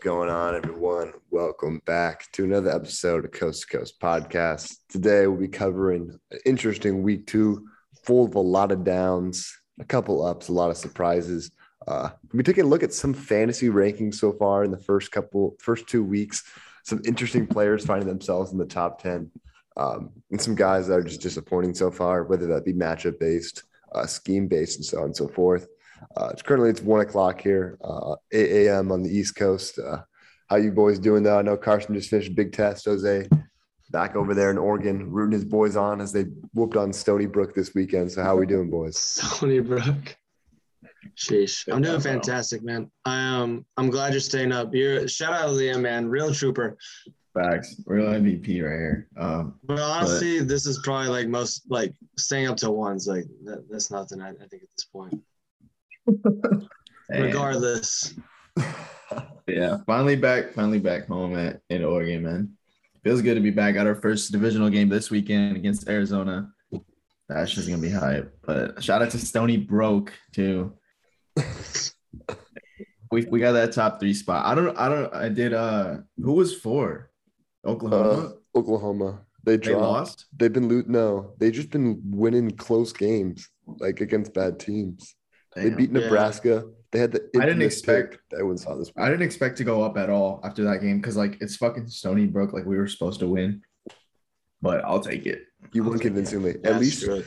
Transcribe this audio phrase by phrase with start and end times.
[0.00, 1.12] going on, everyone?
[1.30, 4.76] Welcome back to another episode of Coast to Coast Podcast.
[4.88, 7.66] Today we'll be covering an interesting week two,
[8.04, 11.50] full of a lot of downs, a couple ups, a lot of surprises.
[11.88, 15.10] Uh, we'll be taking a look at some fantasy rankings so far in the first
[15.10, 16.44] couple, first two weeks.
[16.84, 19.28] Some interesting players finding themselves in the top ten,
[19.76, 23.64] um, and some guys that are just disappointing so far, whether that be matchup based,
[23.92, 25.66] uh, scheme based, and so on and so forth.
[26.16, 28.92] Uh, it's currently it's one o'clock here, uh, 8 a.m.
[28.92, 29.78] on the East Coast.
[29.78, 29.98] Uh,
[30.48, 31.38] how you boys doing though?
[31.38, 32.86] I know Carson just finished a big test.
[32.86, 33.28] Jose
[33.90, 36.24] back over there in Oregon, rooting his boys on as they
[36.54, 38.12] whooped on Stony Brook this weekend.
[38.12, 38.98] So how are we doing, boys?
[38.98, 40.16] Stony Brook.
[41.16, 41.72] Sheesh.
[41.72, 42.90] I'm doing fantastic, man.
[43.04, 44.74] I um I'm glad you're staying up.
[44.74, 46.08] You're shout out to Liam, man.
[46.08, 46.76] Real trooper.
[47.34, 47.80] Facts.
[47.86, 49.08] Real MVP right here.
[49.16, 53.06] Um, But honestly, this is probably like most like staying up till ones.
[53.06, 55.20] Like that, that's nothing, I, I think, at this point.
[57.10, 58.14] and, Regardless.
[59.46, 62.56] yeah, finally back, finally back home at in Oregon, man.
[63.04, 63.74] Feels good to be back.
[63.74, 66.50] Got our first divisional game this weekend against Arizona.
[67.28, 68.34] That's just gonna be hype.
[68.44, 70.72] But shout out to Stony Broke too.
[73.10, 74.46] we we got that top three spot.
[74.46, 77.10] I don't I don't I did uh who was four?
[77.66, 78.08] Oklahoma.
[78.08, 79.20] Uh, Oklahoma.
[79.44, 79.82] They they dropped.
[79.82, 80.26] lost.
[80.36, 80.88] They've been loot.
[80.88, 85.14] No, they just been winning close games, like against bad teams.
[85.54, 85.76] They Damn.
[85.76, 86.00] beat Yeah.
[86.00, 86.64] Nebraska.
[86.90, 87.28] They had the.
[87.36, 88.20] I didn't expect- pick.
[88.32, 88.90] Everyone saw this.
[88.96, 91.88] I didn't expect to go up at all after that game because like it's fucking
[91.88, 92.52] Stony Brook.
[92.52, 93.60] Like we were supposed to win,
[94.62, 95.42] but I'll take it.
[95.72, 96.08] You I'll won take it.
[96.08, 96.56] convincingly.
[96.64, 97.24] At least true.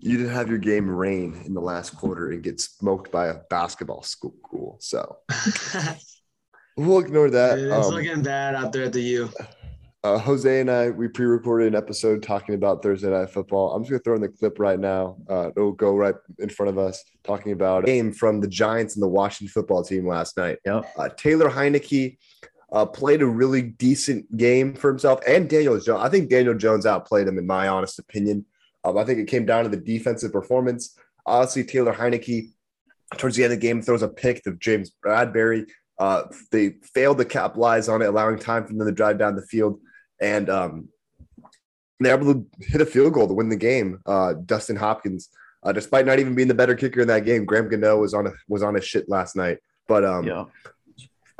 [0.00, 3.34] you didn't have your game rain in the last quarter and get smoked by a
[3.50, 4.34] basketball school.
[4.48, 4.76] Cool.
[4.80, 5.16] So
[6.76, 7.58] we'll ignore that.
[7.58, 9.30] it's Um, looking bad out there at the U.
[10.02, 13.74] uh, Jose and I, we pre-recorded an episode talking about Thursday night football.
[13.74, 15.16] I'm just gonna throw in the clip right now.
[15.28, 18.96] Uh, it'll go right in front of us, talking about a game from the Giants
[18.96, 20.58] and the Washington football team last night.
[20.64, 20.86] Yep.
[20.96, 22.16] Uh, Taylor Heinicke
[22.72, 26.00] uh, played a really decent game for himself, and Daniel Jones.
[26.02, 28.46] I think Daniel Jones outplayed him, in my honest opinion.
[28.84, 30.96] Um, I think it came down to the defensive performance.
[31.26, 32.50] Honestly, Taylor Heinicke,
[33.18, 35.66] towards the end of the game, throws a pick to James Bradberry.
[35.98, 39.42] Uh, they failed to capitalize on it, allowing time for them to drive down the
[39.42, 39.78] field,
[40.20, 40.88] and um,
[41.98, 44.00] they're able to hit a field goal to win the game.
[44.06, 45.28] Uh, Dustin Hopkins,
[45.62, 48.26] uh, despite not even being the better kicker in that game, Graham Gano was on
[48.26, 49.58] a, was on his shit last night.
[49.86, 50.44] But um, Yeah.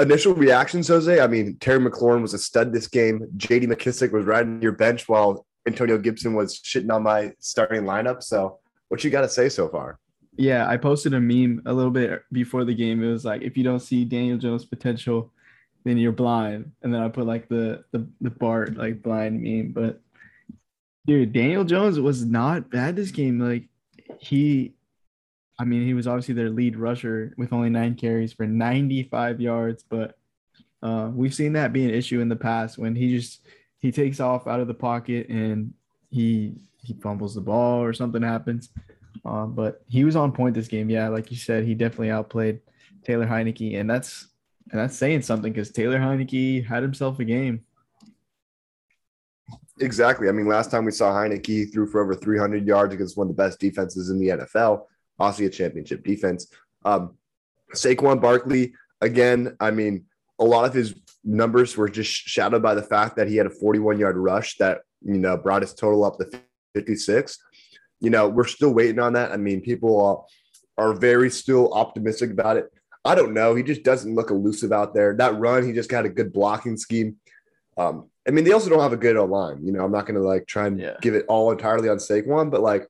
[0.00, 1.20] initial reactions, Jose.
[1.20, 3.26] I mean, Terry McLaurin was a stud this game.
[3.36, 8.22] JD McKissic was riding your bench while Antonio Gibson was shitting on my starting lineup.
[8.22, 8.58] So,
[8.88, 9.98] what you got to say so far?
[10.36, 13.02] Yeah, I posted a meme a little bit before the game.
[13.04, 15.30] It was like, if you don't see Daniel Jones' potential,
[15.84, 16.72] then you're blind.
[16.82, 19.72] And then I put like the the the Bart like blind meme.
[19.72, 20.00] But
[21.06, 23.38] dude, Daniel Jones was not bad this game.
[23.38, 23.68] Like
[24.18, 24.74] he,
[25.58, 29.84] I mean, he was obviously their lead rusher with only nine carries for 95 yards.
[29.88, 30.18] But
[30.82, 33.40] uh, we've seen that be an issue in the past when he just
[33.78, 35.72] he takes off out of the pocket and
[36.10, 38.70] he he fumbles the ball or something happens.
[39.24, 40.88] Um, but he was on point this game.
[40.88, 42.60] Yeah, like you said, he definitely outplayed
[43.04, 44.28] Taylor Heinicke, and that's
[44.70, 47.64] and that's saying something because Taylor Heinicke had himself a game.
[49.80, 50.28] Exactly.
[50.28, 53.28] I mean, last time we saw Heinicke he threw for over 300 yards against one
[53.28, 54.82] of the best defenses in the NFL,
[55.18, 56.52] obviously a championship defense.
[56.84, 57.16] Um,
[57.74, 60.04] Saquon Barkley, again, I mean,
[60.38, 60.94] a lot of his
[61.24, 64.82] numbers were just shadowed by the fact that he had a 41 yard rush that,
[65.02, 66.28] you know, brought his total up to
[66.74, 67.38] 56.
[68.00, 69.32] You know, we're still waiting on that.
[69.32, 70.00] I mean, people
[70.78, 72.70] are, are very still optimistic about it.
[73.04, 73.54] I don't know.
[73.54, 75.14] He just doesn't look elusive out there.
[75.16, 77.16] That run, he just got a good blocking scheme.
[77.78, 79.64] Um, I mean, they also don't have a good O line.
[79.64, 80.96] You know, I'm not going to like try and Yeah.
[81.00, 82.86] give it all entirely on Saquon, but like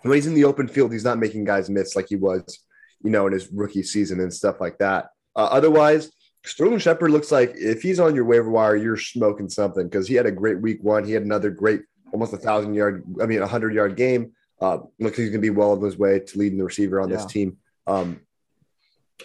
[0.00, 2.60] when he's in the open field, he's not making guys miss like he was,
[3.04, 5.10] you know, in his rookie season and stuff like that.
[5.36, 6.10] Uh, otherwise,
[6.44, 10.14] Sterling Shepard looks like if he's on your waiver wire, you're smoking something because he
[10.14, 11.04] had a great week one.
[11.04, 11.82] He had another great,
[12.12, 14.32] almost a thousand yard, I mean, a hundred yard game.
[14.60, 17.00] Uh, looks like he's going to be well on his way to leading the receiver
[17.00, 17.58] on this team.
[17.86, 18.20] Um,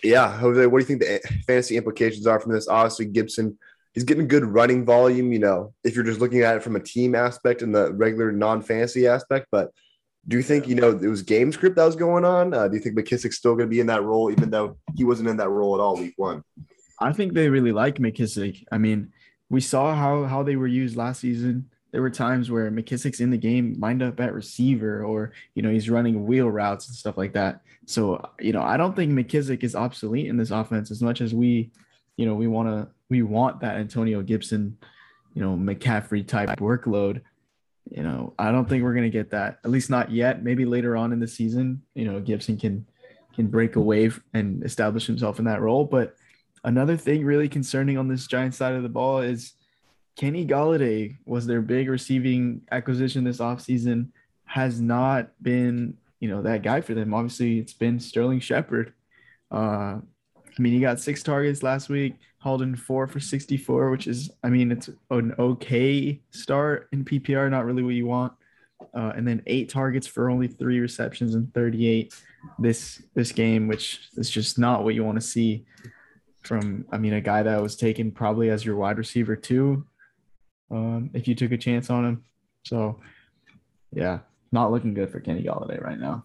[0.04, 2.68] yeah, Jose, what do you think the fantasy implications are from this?
[2.68, 3.57] Obviously, Gibson,
[3.94, 5.31] he's getting good running volume.
[5.31, 8.31] You know, if you're just looking at it from a team aspect and the regular
[8.31, 9.72] non-fantasy aspect, but
[10.28, 12.54] do you think you know it was game script that was going on?
[12.54, 15.04] Uh, do you think McKissic's still going to be in that role, even though he
[15.04, 16.44] wasn't in that role at all week one?
[17.00, 18.63] I think they really like McKissic.
[18.72, 19.13] I mean,
[19.50, 21.69] we saw how how they were used last season.
[21.92, 25.69] There were times where McKissic's in the game, lined up at receiver, or you know
[25.69, 27.62] he's running wheel routes and stuff like that.
[27.86, 31.34] So you know, I don't think McKissic is obsolete in this offense as much as
[31.34, 31.72] we
[32.18, 34.78] you know, we want to we want that Antonio Gibson,
[35.34, 37.22] you know, McCaffrey type workload.
[37.89, 39.60] You know, I don't think we're gonna get that.
[39.63, 40.44] At least not yet.
[40.44, 42.86] Maybe later on in the season, you know, Gibson can
[43.34, 45.86] can break away and establish himself in that role.
[45.86, 46.16] But
[46.63, 49.54] another thing really concerning on this Giant side of the ball is
[50.17, 54.07] Kenny Golladay was their big receiving acquisition this offseason,
[54.45, 57.13] has not been, you know, that guy for them.
[57.13, 58.93] Obviously, it's been Sterling Shepard.
[59.51, 59.99] Uh,
[60.35, 64.31] I mean, he got six targets last week, hauled in four for 64, which is,
[64.43, 68.33] I mean, it's an okay start in PPR, not really what you want.
[68.95, 72.13] Uh, and then eight targets for only three receptions and 38
[72.59, 75.65] this this game, which is just not what you want to see
[76.43, 76.85] from.
[76.91, 79.85] I mean, a guy that was taken probably as your wide receiver too,
[80.71, 82.23] um, if you took a chance on him.
[82.63, 82.99] So,
[83.93, 84.19] yeah,
[84.51, 86.23] not looking good for Kenny Golladay right now.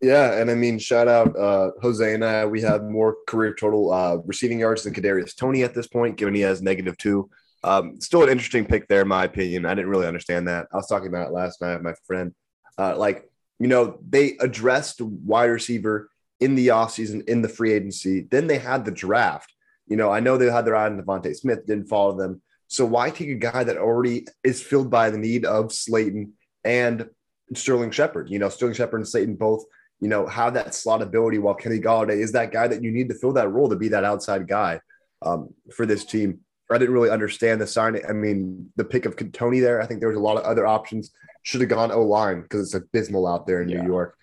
[0.00, 2.44] Yeah, and I mean, shout out uh, Jose and I.
[2.44, 6.34] We have more career total uh, receiving yards than Kadarius Toney at this point, given
[6.34, 7.30] he has negative two.
[7.62, 9.64] Um, still an interesting pick there, in my opinion.
[9.64, 10.66] I didn't really understand that.
[10.72, 12.34] I was talking about it last night with my friend.
[12.76, 13.30] Uh, like,
[13.60, 18.26] you know, they addressed wide receiver in the offseason, in the free agency.
[18.28, 19.52] Then they had the draft.
[19.86, 22.42] You know, I know they had their eye on DeVonta Smith, didn't follow them.
[22.72, 26.32] So why take a guy that already is filled by the need of Slayton
[26.64, 27.08] and
[27.54, 28.30] Sterling Shepard?
[28.30, 29.64] You know, Sterling Shepard and Slayton both–
[30.02, 33.08] you know, have that slot ability while Kenny Golladay is that guy that you need
[33.08, 34.80] to fill that role to be that outside guy
[35.24, 36.40] um, for this team.
[36.72, 38.00] I didn't really understand the sign.
[38.08, 40.66] I mean, the pick of Toney there, I think there was a lot of other
[40.66, 41.12] options.
[41.44, 43.82] Should have gone O line because it's abysmal out there in yeah.
[43.82, 44.16] New York.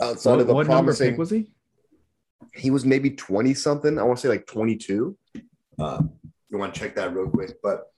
[0.00, 1.52] Outside what, of the what promising, number pick was he?
[2.54, 4.00] He was maybe 20 something.
[4.00, 5.16] I want to say like 22.
[5.78, 6.02] Uh,
[6.52, 7.56] you want to check that real quick.
[7.62, 7.90] But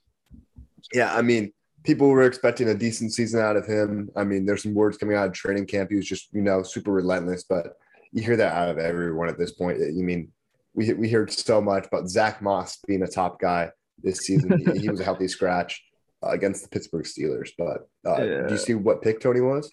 [0.93, 1.51] yeah, I mean,
[1.83, 4.09] people were expecting a decent season out of him.
[4.15, 5.91] I mean, there's some words coming out of training camp.
[5.91, 7.73] He was just, you know, super relentless, but
[8.11, 9.79] you hear that out of everyone at this point.
[9.79, 10.31] You mean,
[10.73, 13.71] we, we heard so much about Zach Moss being a top guy
[14.01, 14.57] this season.
[14.57, 15.83] he, he, was a healthy scratch
[16.23, 17.49] uh, against the Pittsburgh Steelers.
[17.57, 18.47] But uh, yeah.
[18.47, 19.71] do you see what pick Toney was?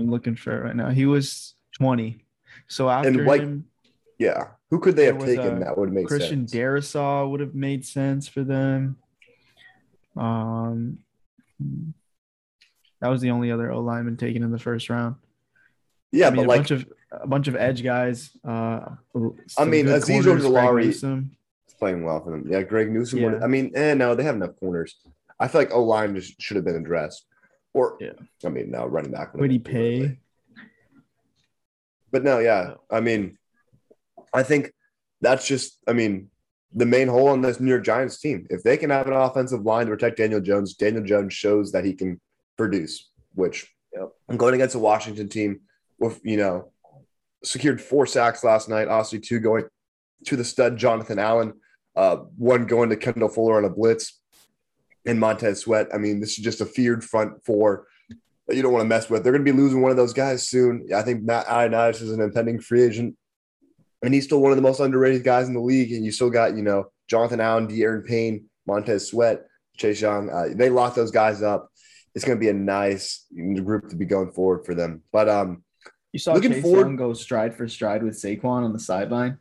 [0.00, 0.90] I'm looking for it right now.
[0.90, 2.24] He was 20.
[2.68, 3.66] So after and like, him,
[4.18, 6.52] yeah, who could they have taken that would make Christian sense?
[6.52, 8.96] Christian Darrisaw would have made sense for them.
[10.16, 10.98] Um,
[13.00, 15.16] that was the only other O lineman taken in the first round.
[16.10, 18.30] Yeah, I mean, but a like bunch of a bunch of edge guys.
[18.46, 18.96] Uh,
[19.56, 21.04] I mean, Azeez Ojulari is
[21.78, 22.44] playing well for them.
[22.48, 23.20] Yeah, Greg Newsome.
[23.20, 23.32] Yeah.
[23.32, 24.96] Would, I mean, eh, no, they have enough corners.
[25.40, 27.24] I feel like O line just should have been addressed.
[27.72, 28.12] Or, yeah.
[28.44, 29.34] I mean, no, running back.
[29.34, 30.18] Would he pay?
[32.10, 32.74] But no, yeah.
[32.90, 33.37] I mean,
[34.32, 34.72] I think
[35.20, 35.78] that's just.
[35.86, 36.30] I mean,
[36.72, 38.46] the main hole on this New York Giants team.
[38.50, 41.84] If they can have an offensive line to protect Daniel Jones, Daniel Jones shows that
[41.84, 42.20] he can
[42.56, 44.10] produce, which yep.
[44.28, 45.60] I'm going against a Washington team
[45.98, 46.70] with, you know,
[47.42, 49.64] secured four sacks last night, obviously two going
[50.26, 51.54] to the stud Jonathan Allen,
[51.96, 54.20] uh, one going to Kendall Fuller on a blitz,
[55.06, 55.88] and Montez Sweat.
[55.94, 57.86] I mean, this is just a feared front four
[58.46, 59.22] that you don't want to mess with.
[59.22, 60.88] They're going to be losing one of those guys soon.
[60.94, 63.16] I think Matt Ioannidis is an impending free agent
[64.02, 65.92] and he's still one of the most underrated guys in the league.
[65.92, 69.46] And you still got, you know, Jonathan Allen, Da'Ron Payne, Montez Sweat,
[69.76, 70.30] Chase Young.
[70.30, 71.70] Uh, they lock those guys up.
[72.14, 73.26] It's going to be a nice
[73.64, 75.02] group to be going forward for them.
[75.12, 75.62] But um,
[76.12, 79.38] you saw looking Chase forward, Young go stride for stride with Saquon on the sideline.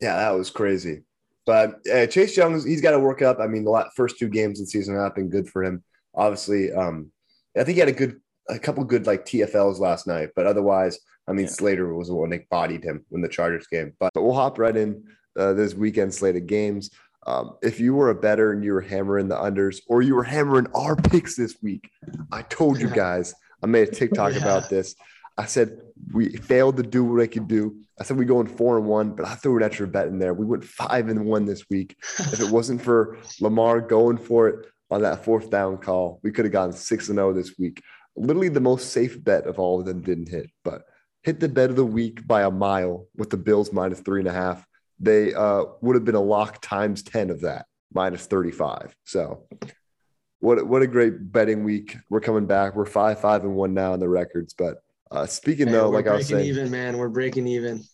[0.00, 1.02] Yeah, that was crazy.
[1.44, 3.38] But uh, Chase Young, he's got to work up.
[3.40, 5.82] I mean, the first two games of the season have been good for him.
[6.14, 7.10] Obviously, um,
[7.56, 10.30] I think he had a good, a couple good like TFLs last night.
[10.36, 10.98] But otherwise,
[11.28, 11.52] I mean, yeah.
[11.52, 13.92] Slater was the one that bodied him when the Chargers game.
[13.98, 15.04] But, but we'll hop right in
[15.38, 16.90] uh, this weekend slated games.
[17.26, 20.24] Um, if you were a better and you were hammering the unders or you were
[20.24, 21.88] hammering our picks this week,
[22.32, 24.40] I told you guys, I made a TikTok yeah.
[24.40, 24.96] about this.
[25.38, 25.80] I said
[26.12, 27.76] we failed to do what I could do.
[27.98, 30.18] I said we go in four and one, but I threw an extra bet in
[30.18, 30.34] there.
[30.34, 31.96] We went five and one this week.
[32.18, 36.44] if it wasn't for Lamar going for it on that fourth down call, we could
[36.44, 37.82] have gone six and zero oh this week.
[38.16, 40.82] Literally the most safe bet of all of them didn't hit, but
[41.22, 44.28] hit the bet of the week by a mile with the Bills minus three and
[44.28, 44.66] a half.
[44.98, 48.94] They uh, would have been a lock times 10 of that, minus 35.
[49.04, 49.44] So
[50.40, 51.96] what, what a great betting week.
[52.10, 52.74] We're coming back.
[52.74, 54.54] We're five, five, and one now in the records.
[54.54, 57.84] But uh, speaking though, like I was saying, even, man, we're breaking even.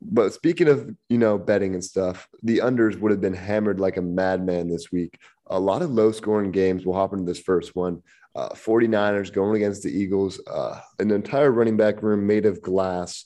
[0.00, 3.96] But speaking of, you know, betting and stuff, the unders would have been hammered like
[3.96, 5.18] a madman this week.
[5.48, 6.86] A lot of low scoring games.
[6.86, 8.02] We'll hop into this first one.
[8.34, 13.24] Uh, 49ers going against the Eagles, uh, an entire running back room made of glass.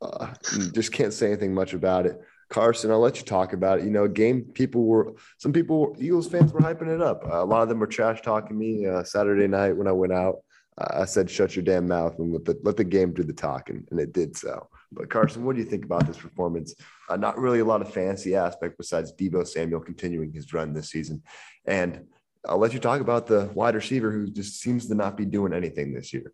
[0.00, 0.32] Uh,
[0.72, 2.20] just can't say anything much about it.
[2.48, 3.84] Carson, I'll let you talk about it.
[3.84, 7.24] You know, game people were, some people, Eagles fans were hyping it up.
[7.24, 10.12] Uh, a lot of them were trash talking me uh, Saturday night when I went
[10.12, 10.42] out.
[10.78, 13.86] I said, shut your damn mouth and let the, let the game do the talking.
[13.90, 14.68] And it did so.
[14.90, 16.74] But Carson, what do you think about this performance?
[17.08, 20.90] Uh, not really a lot of fancy aspect besides Deebo Samuel continuing his run this
[20.90, 21.22] season.
[21.66, 22.06] And
[22.48, 25.52] I'll let you talk about the wide receiver who just seems to not be doing
[25.52, 26.32] anything this year.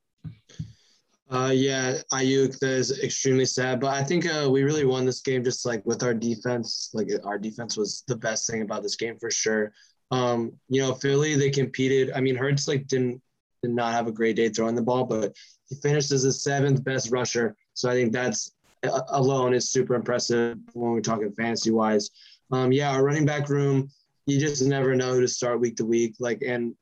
[1.30, 3.80] Uh, yeah, that is extremely sad.
[3.80, 6.90] But I think uh, we really won this game just like with our defense.
[6.94, 9.72] Like our defense was the best thing about this game for sure.
[10.10, 12.12] Um, you know, Philly, they competed.
[12.14, 13.20] I mean, Hurts like didn't
[13.62, 15.36] did not have a great day throwing the ball, but
[15.68, 17.56] he finished as the seventh best rusher.
[17.74, 18.52] So I think that's
[18.84, 22.10] uh, alone is super impressive when we're talking fantasy wise.
[22.50, 23.90] Um, yeah, our running back room,
[24.28, 26.14] you just never know who to start week to week.
[26.20, 26.75] Like, and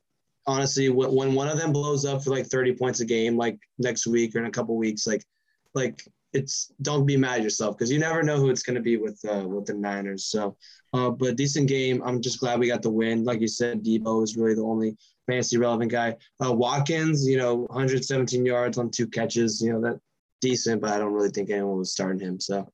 [0.47, 4.07] honestly, when one of them blows up for like 30 points a game, like next
[4.07, 5.25] week or in a couple weeks, like,
[5.73, 8.83] like it's don't be mad at yourself because you never know who it's going to
[8.83, 10.25] be with uh, with the Niners.
[10.25, 10.57] So,
[10.93, 12.03] uh, but decent game.
[12.05, 13.25] I'm just glad we got the win.
[13.25, 16.17] Like you said, Deebo is really the only fantasy relevant guy.
[16.45, 19.63] Uh, Watkins, you know, 117 yards on two catches.
[19.63, 20.01] You know that
[20.41, 22.41] decent, but I don't really think anyone was starting him.
[22.41, 22.69] So,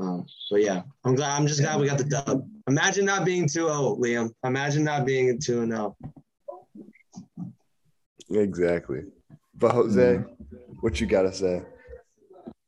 [0.00, 1.36] um, but yeah, I'm glad.
[1.36, 2.48] I'm just glad we got the dub.
[2.68, 4.30] Imagine not being 2-0, Liam.
[4.44, 5.94] Imagine not being 2-0.
[8.30, 9.00] Exactly.
[9.54, 10.26] But Jose, mm.
[10.80, 11.62] what you got to say?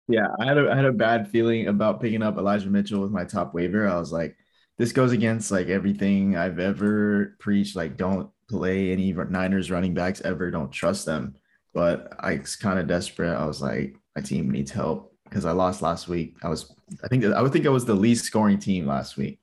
[0.09, 3.13] Yeah, I had a I had a bad feeling about picking up Elijah Mitchell with
[3.13, 3.87] my top waiver.
[3.87, 4.37] I was like,
[4.77, 7.77] this goes against like everything I've ever preached.
[7.77, 10.51] Like, don't play any Niners running backs ever.
[10.51, 11.37] Don't trust them.
[11.73, 13.37] But I was kind of desperate.
[13.37, 16.37] I was like, my team needs help because I lost last week.
[16.43, 19.40] I was, I think, I would think I was the least scoring team last week.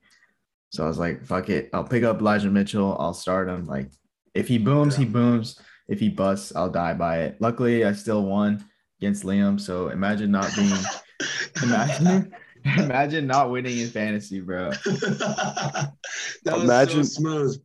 [0.69, 1.69] So I was like, fuck it.
[1.73, 2.97] I'll pick up Elijah Mitchell.
[2.99, 3.65] I'll start him.
[3.65, 3.89] Like,
[4.33, 5.59] if he booms, he booms.
[5.87, 7.37] If he busts, I'll die by it.
[7.39, 8.65] Luckily, I still won
[8.99, 9.59] against Liam.
[9.59, 10.75] So imagine not being,
[11.63, 12.33] imagine,
[12.77, 14.71] imagine not winning in fantasy, bro.
[16.45, 17.61] imagine so smooth.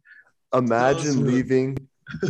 [0.55, 1.77] Imagine so leaving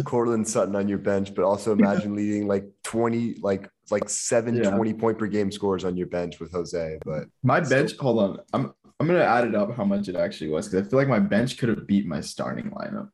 [0.04, 4.70] Courtland Sutton on your bench, but also imagine leaving like 20, like like seven yeah.
[4.70, 6.98] 20 point per game scores on your bench with Jose.
[7.04, 8.38] But my bench, hold on.
[8.52, 11.08] I'm I'm gonna add it up how much it actually was because I feel like
[11.08, 13.10] my bench could have beat my starting lineup.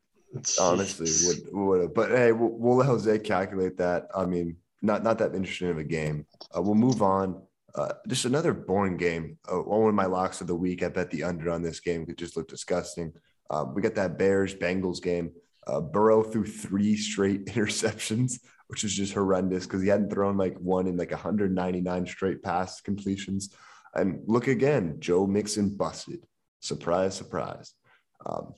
[0.59, 1.93] Honestly, would would have.
[1.93, 4.07] But hey, we'll, we'll, let Jose calculate that.
[4.15, 6.25] I mean, not not that interesting of a game.
[6.55, 7.41] Uh, we'll move on.
[7.75, 9.37] Uh, just another boring game.
[9.51, 10.83] Uh, one of my locks of the week.
[10.83, 13.13] I bet the under on this game It just looked disgusting.
[13.49, 15.31] Uh, we got that Bears Bengals game.
[15.67, 20.57] Uh, Burrow threw three straight interceptions, which is just horrendous because he hadn't thrown like
[20.59, 23.53] one in like 199 straight pass completions.
[23.95, 26.25] And look again, Joe Mixon busted.
[26.59, 27.73] Surprise, surprise.
[28.25, 28.53] Um,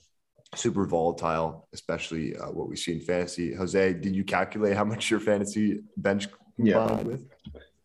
[0.54, 3.54] super volatile, especially uh, what we see in fantasy.
[3.54, 7.00] Jose, did you calculate how much your fantasy bench yeah.
[7.02, 7.26] with?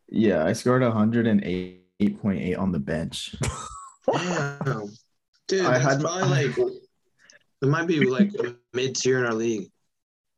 [0.09, 3.35] Yeah, I scored 108.8 on the bench.
[4.13, 4.89] Damn.
[5.47, 8.31] Dude, I had probably like it might be like
[8.73, 9.69] mid tier in our league.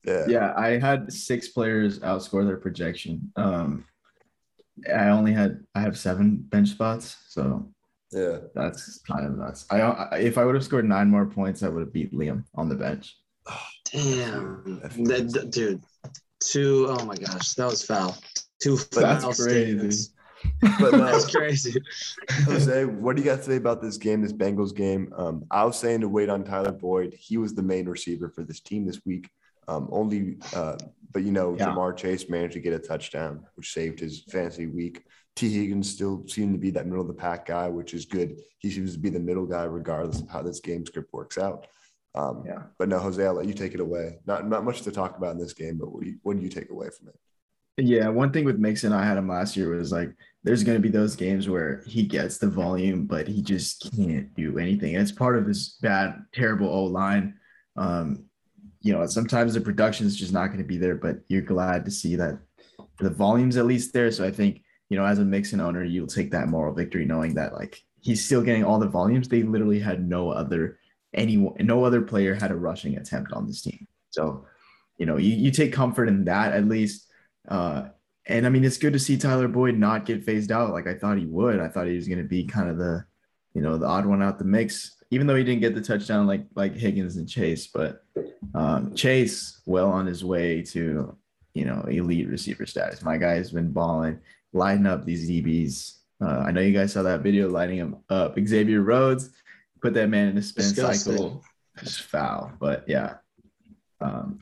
[0.05, 0.25] Yeah.
[0.27, 3.31] Yeah, I had six players outscore their projection.
[3.35, 3.85] Um
[4.87, 7.69] I only had I have seven bench spots, so
[8.11, 9.65] yeah, that's kind of nuts.
[9.69, 12.43] I, I if I would have scored nine more points, I would have beat Liam
[12.55, 13.17] on the bench.
[13.91, 15.81] Damn, that, dude,
[16.39, 16.87] two.
[16.89, 18.17] Oh my gosh, that was foul.
[18.61, 20.11] Two foul that's crazy.
[20.61, 21.81] But no, that's crazy.
[22.45, 25.11] Jose, what do you got to say about this game, this Bengals game?
[25.15, 27.13] Um, I was saying to wait on Tyler Boyd.
[27.13, 29.29] He was the main receiver for this team this week.
[29.67, 30.77] Um, only, uh,
[31.11, 31.67] but you know, yeah.
[31.67, 35.03] Ja'Marr Chase managed to get a touchdown, which saved his fantasy week.
[35.35, 35.49] T.
[35.49, 38.37] Higgins still seemed to be that middle of the pack guy, which is good.
[38.57, 41.67] He seems to be the middle guy, regardless of how this game script works out.
[42.15, 42.63] Um, yeah.
[42.77, 44.19] But no, Jose, I'll let you take it away.
[44.25, 46.43] Not not much to talk about in this game, but what do you, what do
[46.43, 47.15] you take away from it?
[47.77, 50.13] Yeah, one thing with Mixon, I had him last year was like,
[50.43, 54.33] there's going to be those games where he gets the volume, but he just can't
[54.35, 54.95] do anything.
[54.95, 57.35] And it's part of his bad, terrible O line.
[57.77, 58.25] Um,
[58.81, 61.85] you know, sometimes the production is just not going to be there, but you're glad
[61.85, 62.39] to see that
[62.99, 64.11] the volume's at least there.
[64.11, 67.33] So I think, you know, as a Mixon owner, you'll take that moral victory knowing
[67.35, 69.27] that like he's still getting all the volumes.
[69.27, 70.79] They literally had no other
[71.13, 73.87] anyone, no other player had a rushing attempt on this team.
[74.11, 74.45] So,
[74.97, 77.07] you know, you, you take comfort in that at least.
[77.47, 77.89] Uh,
[78.27, 80.93] and I mean, it's good to see Tyler Boyd not get phased out like I
[80.93, 81.59] thought he would.
[81.59, 83.03] I thought he was going to be kind of the,
[83.53, 86.27] you know, the odd one out the mix even though he didn't get the touchdown
[86.27, 88.03] like like Higgins and Chase, but
[88.53, 91.15] um, Chase well on his way to
[91.53, 93.01] you know elite receiver status.
[93.01, 94.19] My guy has been balling,
[94.53, 95.97] lighting up these DBs.
[96.21, 98.37] Uh, I know you guys saw that video lighting him up.
[98.39, 99.31] Xavier Rhodes
[99.81, 101.13] put that man in a spin Disgusting.
[101.13, 101.43] cycle.
[101.79, 103.15] Just foul, but yeah.
[104.01, 104.39] Um,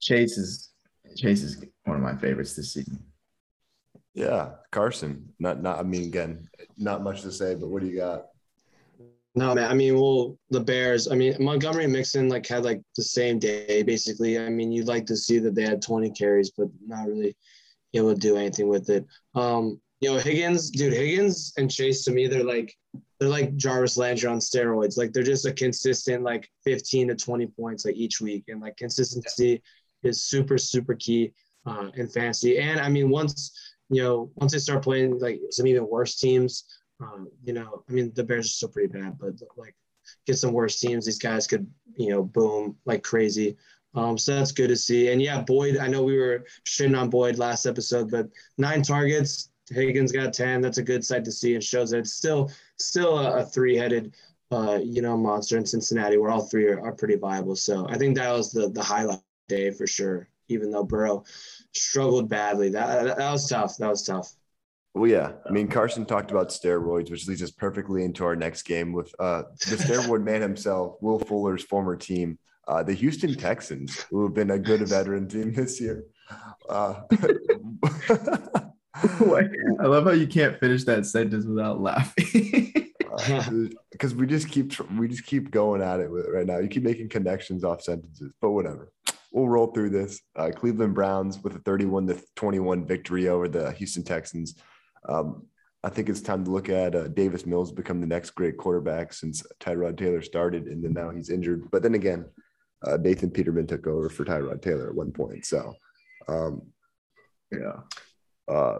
[0.00, 0.70] Chase is
[1.16, 3.02] Chase is one of my favorites this season.
[4.14, 5.32] Yeah, Carson.
[5.38, 5.78] Not not.
[5.78, 8.26] I mean, again, not much to say, but what do you got?
[9.34, 9.70] No, man.
[9.70, 11.10] I mean, well, the Bears.
[11.10, 14.38] I mean, Montgomery Mixon like had like the same day basically.
[14.38, 17.34] I mean, you'd like to see that they had 20 carries, but not really
[17.94, 19.06] able to do anything with it.
[19.34, 22.74] Um, you know, Higgins, dude, Higgins and Chase to me, they're like
[23.18, 24.98] they're like Jarvis Landry on steroids.
[24.98, 28.44] Like they're just a consistent like 15 to 20 points like each week.
[28.48, 29.62] And like consistency
[30.02, 31.32] is super, super key
[31.64, 32.58] uh, in fantasy.
[32.58, 33.52] And I mean, once
[33.88, 36.64] you know, once they start playing like some even worse teams,
[37.02, 39.74] um, you know, I mean, the Bears are still pretty bad, but like
[40.26, 41.66] get some worse teams, these guys could,
[41.96, 43.56] you know, boom like crazy.
[43.94, 45.10] Um, so that's good to see.
[45.10, 49.50] And yeah, Boyd, I know we were shitting on Boyd last episode, but nine targets,
[49.68, 50.60] Higgins got 10.
[50.60, 54.14] That's a good sight to see and shows that it's still still a, a three-headed
[54.52, 57.56] uh, you know, monster in Cincinnati where all three are, are pretty viable.
[57.56, 61.24] So I think that was the the highlight day for sure, even though Burrow
[61.72, 62.68] struggled badly.
[62.68, 63.78] That that was tough.
[63.78, 64.34] That was tough.
[64.94, 65.32] Well, yeah.
[65.46, 69.12] I mean, Carson talked about steroids, which leads us perfectly into our next game with
[69.18, 74.34] uh, the steroid man himself, Will Fuller's former team, uh, the Houston Texans, who have
[74.34, 76.04] been a good veteran team this year.
[76.68, 77.00] Uh,
[78.94, 82.92] I love how you can't finish that sentence without laughing.
[83.90, 86.58] because we just keep we just keep going at it with it right now.
[86.58, 88.90] You keep making connections off sentences, but whatever.
[89.32, 90.20] We'll roll through this.
[90.36, 94.56] Uh, Cleveland Browns with a 31 to 21 victory over the Houston Texans.
[95.08, 95.46] Um,
[95.84, 99.12] I think it's time to look at uh, Davis Mills become the next great quarterback
[99.12, 101.70] since Tyrod Taylor started, and then now he's injured.
[101.72, 102.24] But then again,
[102.86, 105.44] uh, Nathan Peterman took over for Tyrod Taylor at one point.
[105.44, 105.74] So,
[106.28, 106.62] um,
[107.50, 107.80] yeah.
[108.48, 108.78] Uh,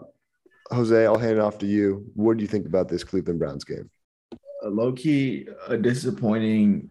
[0.71, 2.09] Jose, I'll hand it off to you.
[2.15, 3.89] What do you think about this Cleveland Browns game?
[4.63, 6.89] A low key, a disappointing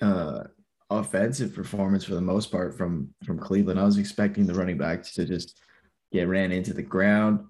[0.00, 0.44] uh,
[0.88, 3.78] offensive performance for the most part from from Cleveland.
[3.78, 5.60] I was expecting the running backs to just
[6.10, 7.46] get ran into the ground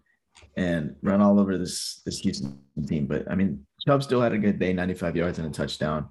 [0.56, 3.06] and run all over this this Houston team.
[3.06, 6.08] But I mean, Chubb still had a good day, 95 yards and a touchdown.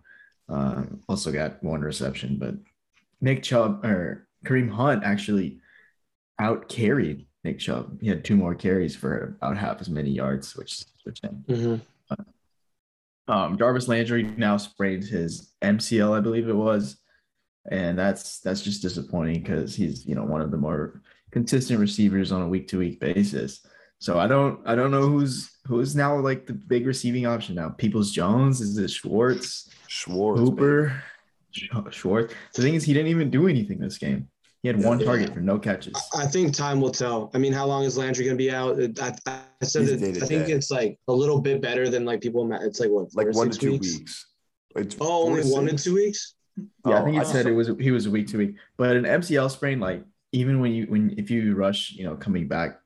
[0.49, 2.55] Uh, also got one reception, but
[3.21, 5.59] Nick Chubb or Kareem Hunt actually
[6.39, 7.99] out carried Nick Chubb.
[8.01, 11.45] He had two more carries for about half as many yards, which which him.
[11.47, 11.75] Mm-hmm.
[13.27, 16.97] Um, Jarvis Landry now sprained his MCL, I believe it was,
[17.69, 22.31] and that's that's just disappointing because he's you know one of the more consistent receivers
[22.31, 23.65] on a week to week basis.
[24.01, 27.69] So I don't I don't know who's who's now like the big receiving option now.
[27.69, 29.69] Peoples Jones is it Schwartz?
[29.87, 31.03] Schwartz, Hooper,
[31.91, 32.33] Schwartz.
[32.55, 34.27] The thing is, he didn't even do anything this game.
[34.63, 35.05] He had one Yeah.
[35.05, 35.93] target for no catches.
[36.15, 37.29] I think time will tell.
[37.35, 38.79] I mean, how long is Landry going to be out?
[39.01, 39.15] I,
[39.61, 40.53] I said He's that I think day.
[40.53, 42.51] it's like a little bit better than like people.
[42.53, 43.97] It's like what, like one to six two weeks?
[43.99, 44.27] weeks.
[44.77, 46.33] It's Oh, four only to one to two weeks.
[46.87, 48.55] Yeah, I Oh, think I it said it was he was a week to week,
[48.77, 52.47] but an MCL sprain, like even when you when if you rush, you know, coming
[52.47, 52.79] back,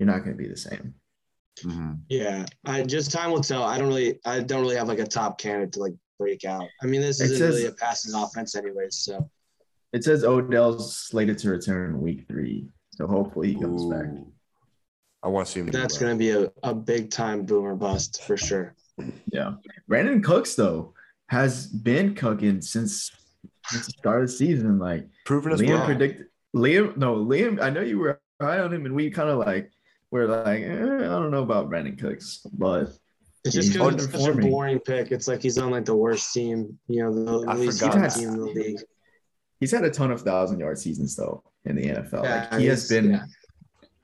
[0.00, 0.94] you're not going to be the same.
[1.62, 1.98] Mhm.
[2.08, 3.62] Yeah, I just time will tell.
[3.62, 6.66] I don't really, I don't really have like a top candidate to like break out.
[6.82, 8.96] I mean, this isn't says- really a passing offense, anyways.
[8.96, 9.28] So
[9.92, 14.06] It says Odell's slated to return week three, so hopefully he comes back.
[15.22, 15.66] I want to see him.
[15.66, 18.74] that's going to be a, a big time boomer bust for sure.
[19.30, 19.54] Yeah,
[19.90, 20.94] Brandin Cooks though
[21.28, 23.10] has been cooking since,
[23.66, 24.78] since the start of the season.
[24.78, 25.86] Like proven us Liam wrong.
[25.86, 26.96] predicted Liam.
[26.96, 27.60] No, Liam.
[27.60, 29.70] I know you were high on him, and we kind of like
[30.10, 32.92] were like, eh, I don't know about Brandin Cooks, but
[33.44, 35.12] It's just because it's such a boring pick.
[35.12, 38.10] It's like he's on like the worst team, you know, the I least forgot young
[38.10, 38.80] team in the league.
[39.60, 42.24] he's had a ton of thousand yard seasons though in the NFL.
[42.24, 43.24] Yeah, like he has been, yeah.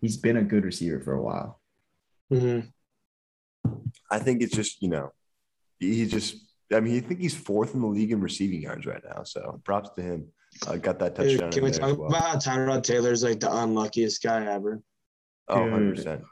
[0.00, 1.60] he's been a good receiver for a while.
[2.30, 2.60] hmm
[4.10, 5.12] I think it's just you know,
[5.80, 6.36] he he just.
[6.72, 9.22] I mean, I think he's fourth in the league in receiving yards right now.
[9.22, 10.28] So props to him.
[10.66, 11.52] Uh, got that touchdown.
[11.52, 12.08] Can we talk well.
[12.08, 14.80] about how Tyrod Taylor's like the unluckiest guy ever?
[15.48, 16.22] Oh, 100 percent.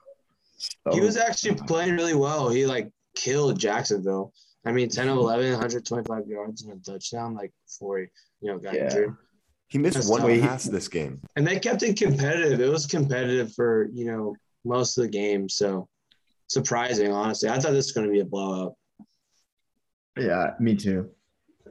[0.93, 2.49] he was actually playing really well.
[2.49, 4.33] He like killed Jacksonville.
[4.67, 8.07] I mean, 10 of 11, 125 yards and a touchdown, like before he,
[8.41, 8.85] you know, got Yeah.
[8.85, 9.17] injured.
[9.69, 10.41] He missed That's one tough.
[10.41, 11.21] pass this game.
[11.37, 12.61] And they kept it competitive.
[12.61, 15.49] It was competitive for, you know, most of the game.
[15.49, 15.89] So
[16.49, 17.49] surprising, honestly.
[17.51, 18.75] I thought this was going to be a blowout.
[20.19, 21.11] Yeah, me too.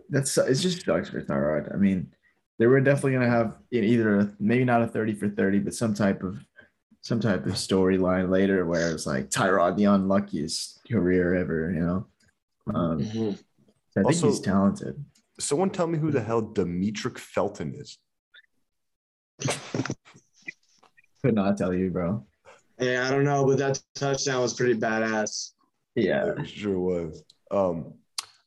[0.10, 0.53] That's it.
[0.56, 1.73] Just sucks for Tyrod.
[1.73, 2.13] I mean,
[2.60, 6.23] they were definitely gonna have either maybe not a thirty for thirty, but some type
[6.23, 6.38] of
[7.03, 11.69] some type of storyline later where it's like Tyrod the unluckiest career ever.
[11.71, 12.07] You know,
[12.73, 13.33] um, Mhm.
[13.33, 15.03] I think Also- he's talented.
[15.39, 17.97] Someone tell me who the hell Demetric Felton is.
[21.23, 22.25] Could not tell you, bro.
[22.79, 25.51] Yeah, I don't know, but that touchdown was pretty badass.
[25.95, 27.23] Yeah, It sure was.
[27.51, 27.93] Um,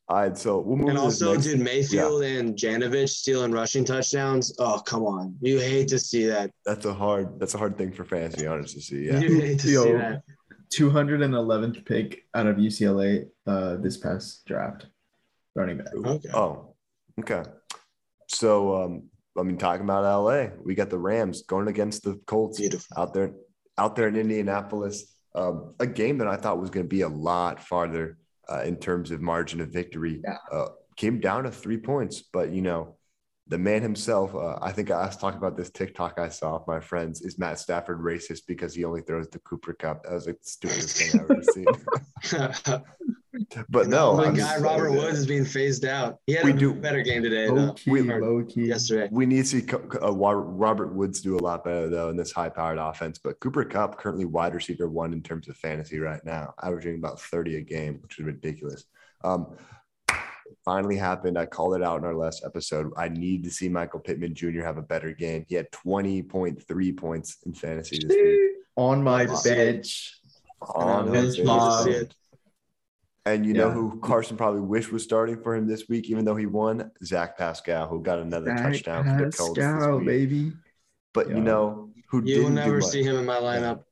[0.09, 3.51] all right, so we'll move And to this also, next- dude, Mayfield and Janovich stealing
[3.51, 4.55] rushing touchdowns.
[4.59, 5.37] Oh, come on.
[5.41, 6.53] You hate to see that.
[6.65, 7.41] That's a hard.
[7.41, 9.07] That's a hard thing for fantasy owners to see.
[9.07, 9.19] Yeah.
[9.21, 10.23] You hate to see that.
[10.73, 14.87] 211th pick out of UCLA uh, this past draft,
[15.55, 15.95] running back.
[15.95, 16.29] Okay.
[16.35, 16.75] Oh,
[17.21, 17.43] okay.
[18.29, 19.05] So, um,
[19.39, 22.97] I mean, talking about LA, we got the Rams going against the Colts Beautiful.
[23.01, 23.33] out there,
[23.79, 25.13] out there in Indianapolis.
[25.35, 28.19] Um, a game that I thought was going to be a lot farther
[28.51, 30.37] uh, in terms of margin of victory Yeah.
[30.53, 32.23] uh, came down to three points.
[32.33, 32.97] But, you know,
[33.49, 36.67] the man himself, uh, I think I was talking about this TikTok I saw of
[36.67, 37.23] my friends.
[37.23, 40.03] Is Matt Stafford racist because he only throws the Cooper Kupp?
[40.03, 42.83] That was like the stupidest thing I've ever seen.
[43.69, 46.19] But no, my I'm guy just Robert saying Woods is being phased out.
[46.27, 47.73] He had We a do- better game today Low though.
[47.75, 48.67] key, We- low key.
[48.67, 49.09] Yesterday.
[49.11, 52.17] We need to see Co- Co- uh, Robert Woods do a lot better though in
[52.17, 53.19] this high-powered offense.
[53.19, 57.21] But Cooper Kupp currently wide receiver one in terms of fantasy right now, averaging about
[57.21, 58.85] thirty a game, which is ridiculous.
[59.25, 59.57] Um,
[60.65, 61.39] finally happened.
[61.39, 62.93] I called it out in our last episode.
[62.97, 64.63] I need to see Michael Pittman Jr.
[64.63, 65.45] have a better game.
[65.49, 68.41] He had twenty point three points in fantasy this week.
[68.77, 69.57] On my Love to see it.
[69.75, 70.21] bench.
[70.75, 71.85] On his bench love to mob.
[71.85, 72.15] see it.
[73.27, 76.37] And you know who Carson probably wished was starting for him this week, even though
[76.37, 76.93] he won?
[77.05, 80.53] Zach Pascal, who got another Zach touchdown for the Colts this Pascal, baby.
[81.13, 82.91] But you know who You will didn't never do much?
[82.91, 83.83] see him in my lineup.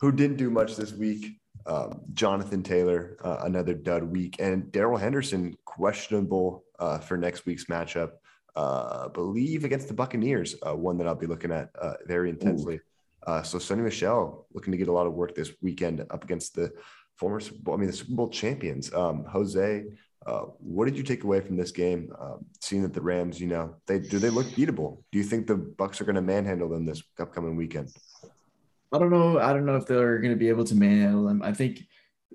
[0.00, 1.38] who didn't do much this week.
[1.66, 7.64] Um, Jonathan Taylor, uh, another dud week, and Darrell Henderson, questionable uh, for next week's
[7.64, 8.12] matchup.
[8.54, 12.80] Uh, believe against the Buccaneers, uh, one that I'll be looking at uh, very intensely.
[13.26, 16.54] Uh, so Sony Michel looking to get a lot of work this weekend up against
[16.54, 16.70] the
[17.16, 18.92] former, I mean the Super Bowl champions.
[18.92, 19.84] Um, Jose,
[20.26, 22.12] uh, what did you take away from this game?
[22.20, 25.02] Um, seeing that the Rams, you know, they do they look beatable?
[25.12, 27.90] Do you think the Bucks are going to manhandle them this upcoming weekend?
[28.92, 29.38] I don't know.
[29.38, 31.42] I don't know if they're going to be able to manhandle them.
[31.42, 31.80] I think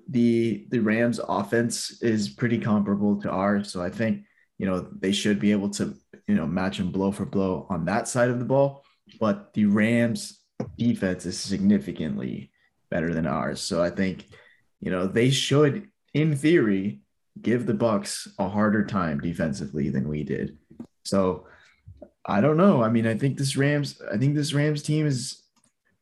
[0.08, 4.24] the the Rams offense is pretty comparable to ours, so I think
[4.58, 5.94] you know they should be able to
[6.26, 8.84] you know match them blow for blow on that side of the ball.
[9.20, 10.40] But the Rams
[10.78, 12.52] defense is significantly
[12.90, 14.26] better than ours, so I think
[14.82, 17.00] you know they should, in theory,
[17.40, 20.58] give the Bucks a harder time defensively than we did.
[21.04, 21.46] So
[22.26, 22.82] I don't know.
[22.82, 25.42] I mean, I think this Rams, I think this Rams team is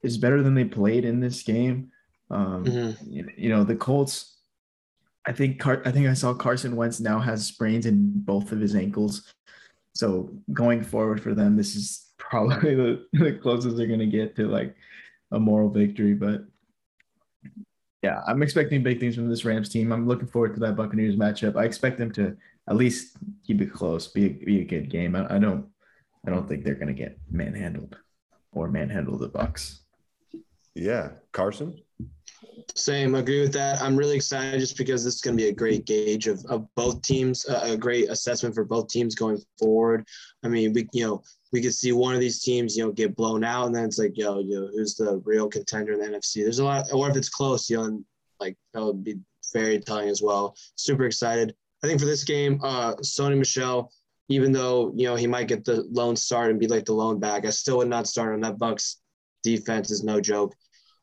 [0.03, 1.93] is better than they played in this game.
[2.31, 2.97] Um, Mhm.
[3.07, 4.39] you, you know, the Colts.
[5.27, 8.61] I think Car- I think I saw Carson Wentz now has sprains in both of
[8.61, 9.31] his ankles.
[9.95, 14.49] So going forward for them, this is probably the, the closest they're gonna get to
[14.49, 14.75] like
[15.33, 16.15] a moral victory.
[16.15, 16.45] But
[18.03, 19.93] yeah, I'm expecting big things from this Rams team.
[19.93, 21.57] I'm looking forward to that Buccaneers matchup.
[21.57, 22.37] I expect them to
[22.69, 25.15] at least keep it close, be a, be a good game.
[25.15, 25.67] I, I don't
[26.27, 27.97] I don't think they're gonna get manhandled
[28.53, 29.83] or manhandle the Bucks.
[30.75, 31.79] Yeah, Carson.
[32.75, 33.83] Same, agree with that.
[33.83, 36.67] I'm really excited just because this is going to be a great gauge of, of
[36.77, 40.07] both teams, uh, a great assessment for both teams going forward.
[40.45, 43.17] I mean, we you know we could see one of these teams you know get
[43.17, 46.43] blown out, and then it's like yo, yo, who's the real contender in the NFC?
[46.43, 48.05] There's a lot, or if it's close, you know, and
[48.39, 49.19] like that would be
[49.53, 50.55] very telling as well.
[50.77, 51.55] Super excited.
[51.83, 53.91] I think for this game, uh, Sony Michel,
[54.29, 57.19] even though you know he might get the lone start and be like the lone
[57.19, 58.99] back, I still would not start on that Bucks
[59.43, 60.55] defense is no joke.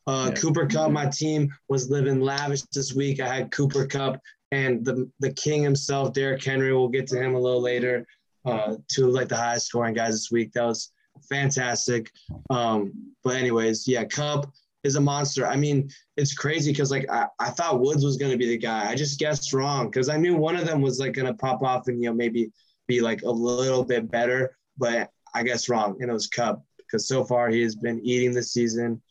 [0.05, 0.39] Uh, Yeah.
[0.39, 3.19] Cooper Kupp, my team was living lavish this week.
[3.19, 6.71] I had Cooper Kupp and the the king himself, Derrick Henry.
[6.73, 8.05] We'll get to him a little later.
[8.47, 10.53] Uh, two of like the highest scoring guys this week.
[10.53, 10.91] That was
[11.29, 12.11] fantastic.
[12.49, 14.51] Um, but anyways, yeah, Kupp
[14.83, 15.47] is a monster.
[15.47, 18.89] I mean, it's crazy because like I, I thought Woods was gonna be the guy.
[18.89, 21.87] I just guessed wrong because I knew one of them was like gonna pop off
[21.87, 22.51] and you know maybe
[22.87, 25.97] be like a little bit better, but I guess wrong.
[25.99, 29.01] And it was Kupp because so far he has been eating the season.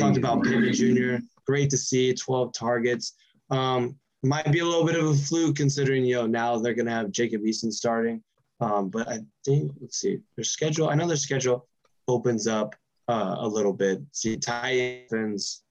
[0.00, 1.16] Talked about Pittman Jr.
[1.46, 3.12] Great to see 12 targets.
[3.50, 6.90] Um, might be a little bit of a fluke considering you know now they're gonna
[6.90, 8.22] have Jacob Eason starting.
[8.60, 10.88] Um, but I think let's see their schedule.
[10.88, 11.68] I know their schedule
[12.08, 12.74] opens up
[13.08, 14.00] uh, a little bit.
[14.12, 15.62] See Titans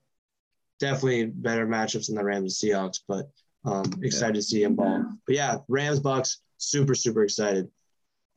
[0.78, 3.28] definitely better matchups than the Rams and Seahawks, but
[3.64, 5.04] um, excited to see him ball.
[5.26, 7.68] But yeah, Rams Bucks super super excited.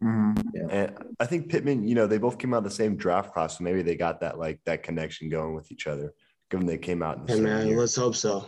[0.02, 0.34] Yeah.
[0.70, 3.58] And I think Pittman, you know, they both came out of the same draft class,
[3.58, 6.14] so maybe they got that like that connection going with each other,
[6.50, 7.78] given they came out in the Hey same man, year.
[7.80, 8.46] let's hope so.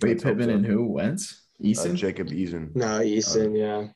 [0.00, 0.54] Wait, Let's Pittman so.
[0.54, 0.84] and who?
[0.86, 1.46] Wentz?
[1.60, 1.94] Uh, Eason?
[1.94, 2.74] Jacob Eason.
[2.74, 3.88] No, Eason, yeah.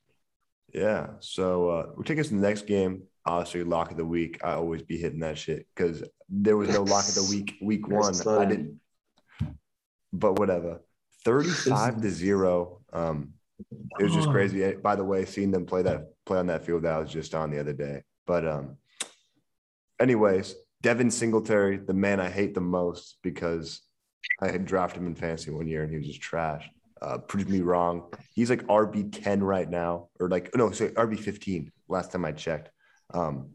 [0.73, 1.09] Yeah.
[1.21, 3.03] So uh, we'll take us to the next game.
[3.25, 4.41] Obviously, lock of the week.
[4.43, 7.89] I always be hitting that shit because there was no lock of the week week
[7.89, 8.15] one.
[8.29, 8.81] I didn't.
[10.13, 10.83] But whatever.
[11.25, 12.81] Thirty-five to zero.
[12.93, 13.35] Um,
[13.99, 14.73] it was just crazy.
[14.73, 17.35] By the way, seeing them play that play on that field that I was just
[17.35, 18.03] on the other day.
[18.27, 18.77] But um,
[20.01, 23.83] anyways, Devin Singletary, the man I hate the most because
[24.41, 26.69] I had drafted him in fantasy one year and he was just trash.
[27.03, 28.05] Uh, proved me wrong.
[28.33, 31.73] He's like RB ten right now, or like no, sorry, RB fifteen.
[31.88, 32.71] Last time I checked.
[33.12, 33.51] Um,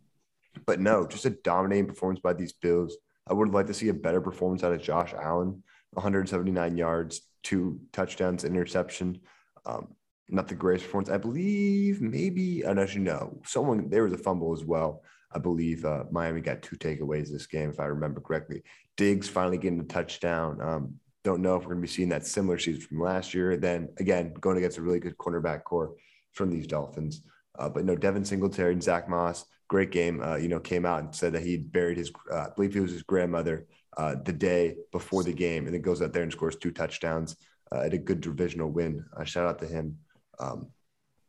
[0.65, 2.97] but no, just a dominating performance by these Bills.
[3.25, 5.63] I would like to see a better performance out of Josh Allen.
[5.93, 9.19] 179 yards, two touchdowns, interception.
[9.65, 9.95] Um,
[10.29, 11.09] not the greatest performance.
[11.09, 15.03] I believe maybe, as you know, someone there was a fumble as well.
[15.31, 18.63] I believe uh, Miami got two takeaways this game, if I remember correctly.
[18.95, 20.61] Diggs finally getting a touchdown.
[20.61, 20.95] Um,
[21.27, 23.57] don't know if we're going to be seeing that similar season from last year.
[23.57, 25.95] Then again, going against a really good cornerback core
[26.31, 27.21] from these Dolphins.
[27.59, 30.21] Uh, but no, Devin Singletary and Zach Moss, great game.
[30.23, 32.79] Uh, you know, came out and said that he buried his, uh, I believe he
[32.79, 36.31] was his grandmother uh, the day before the game, and then goes out there and
[36.31, 37.35] scores two touchdowns
[37.73, 39.03] uh, at a good divisional win.
[39.17, 39.97] Uh, shout out to him.
[40.39, 40.67] Um,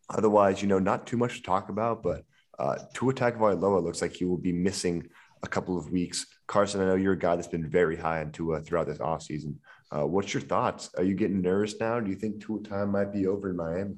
[0.09, 2.25] otherwise, you know, not too much to talk about, but
[2.61, 5.09] uh, Tua Tagovailoa looks like he will be missing
[5.43, 6.27] a couple of weeks.
[6.47, 9.55] Carson, I know you're a guy that's been very high on Tua throughout this offseason.
[9.91, 10.91] Uh, what's your thoughts?
[10.97, 12.01] Are you getting nervous now?
[12.01, 13.97] Do you think Tua time might be over in Miami?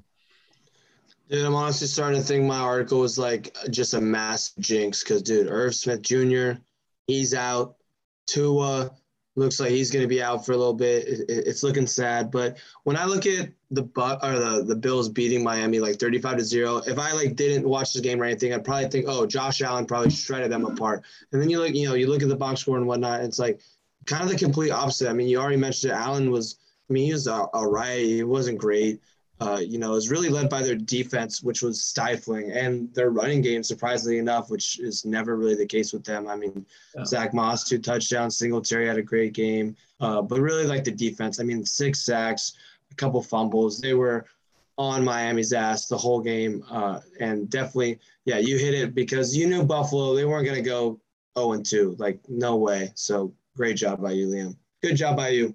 [1.29, 5.23] Dude, I'm honestly starting to think my article was like just a mass jinx because,
[5.23, 6.61] dude, Irv Smith Jr.,
[7.07, 7.77] he's out.
[8.27, 8.91] Tua
[9.37, 11.05] looks like he's going to be out for a little bit.
[11.29, 12.31] it's looking sad.
[12.31, 16.39] But when I look at the but or the, the Bills beating Miami like 35
[16.39, 19.27] to zero, if I like didn't watch the game or anything, I'd probably think, oh,
[19.27, 21.05] Josh Allen probably shredded them apart.
[21.33, 23.21] And then you look, you know, you look at the box score and whatnot.
[23.21, 23.61] And it's like
[24.07, 25.09] kind of the complete opposite.
[25.09, 25.97] I mean, you already mentioned it.
[25.97, 26.57] Allen was,
[26.89, 27.99] I mean, he was all right.
[27.99, 29.01] He wasn't great
[29.41, 33.09] uh, you know, it was really led by their defense, which was stifling, and their
[33.09, 36.29] running game, surprisingly enough, which is never really the case with them.
[36.29, 37.05] I mean, yeah.
[37.07, 41.41] Zach Moss, two touchdowns, Singletary had a great game, uh, but really like the defense.
[41.41, 42.53] I mean, six sacks,
[42.93, 43.81] a couple fumbles.
[43.81, 44.27] They were
[44.77, 49.47] on Miami's ass the whole game, uh, and definitely, yeah, you hit it because you
[49.47, 51.01] knew Buffalo they weren't going to go
[51.39, 52.93] 0 and 2, like no way.
[52.95, 54.57] So great job by you, Liam.
[54.83, 55.55] Good job by you.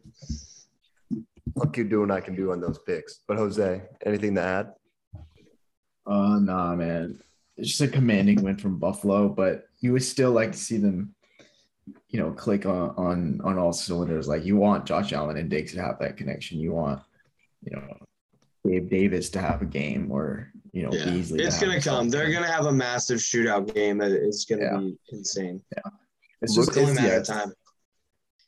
[1.58, 3.22] I'll keep doing what I can do on those picks.
[3.28, 4.74] But Jose, anything to add?
[6.06, 7.20] Uh, nah, man.
[7.58, 11.16] It's just a commanding win from Buffalo, but you would still like to see them,
[12.10, 14.28] you know, click on on on all cylinders.
[14.28, 16.60] Like you want Josh Allen and Diggs to have that connection.
[16.60, 17.02] You want,
[17.62, 17.98] you know,
[18.68, 21.06] Gabe Davis to have a game or you know yeah.
[21.06, 21.44] Beasley.
[21.44, 22.10] It's gonna come.
[22.10, 24.02] They're gonna have a massive shootout game.
[24.02, 24.78] It's gonna yeah.
[24.78, 25.62] be insane.
[25.76, 25.92] Yeah,
[26.42, 27.54] it's just only matter of time.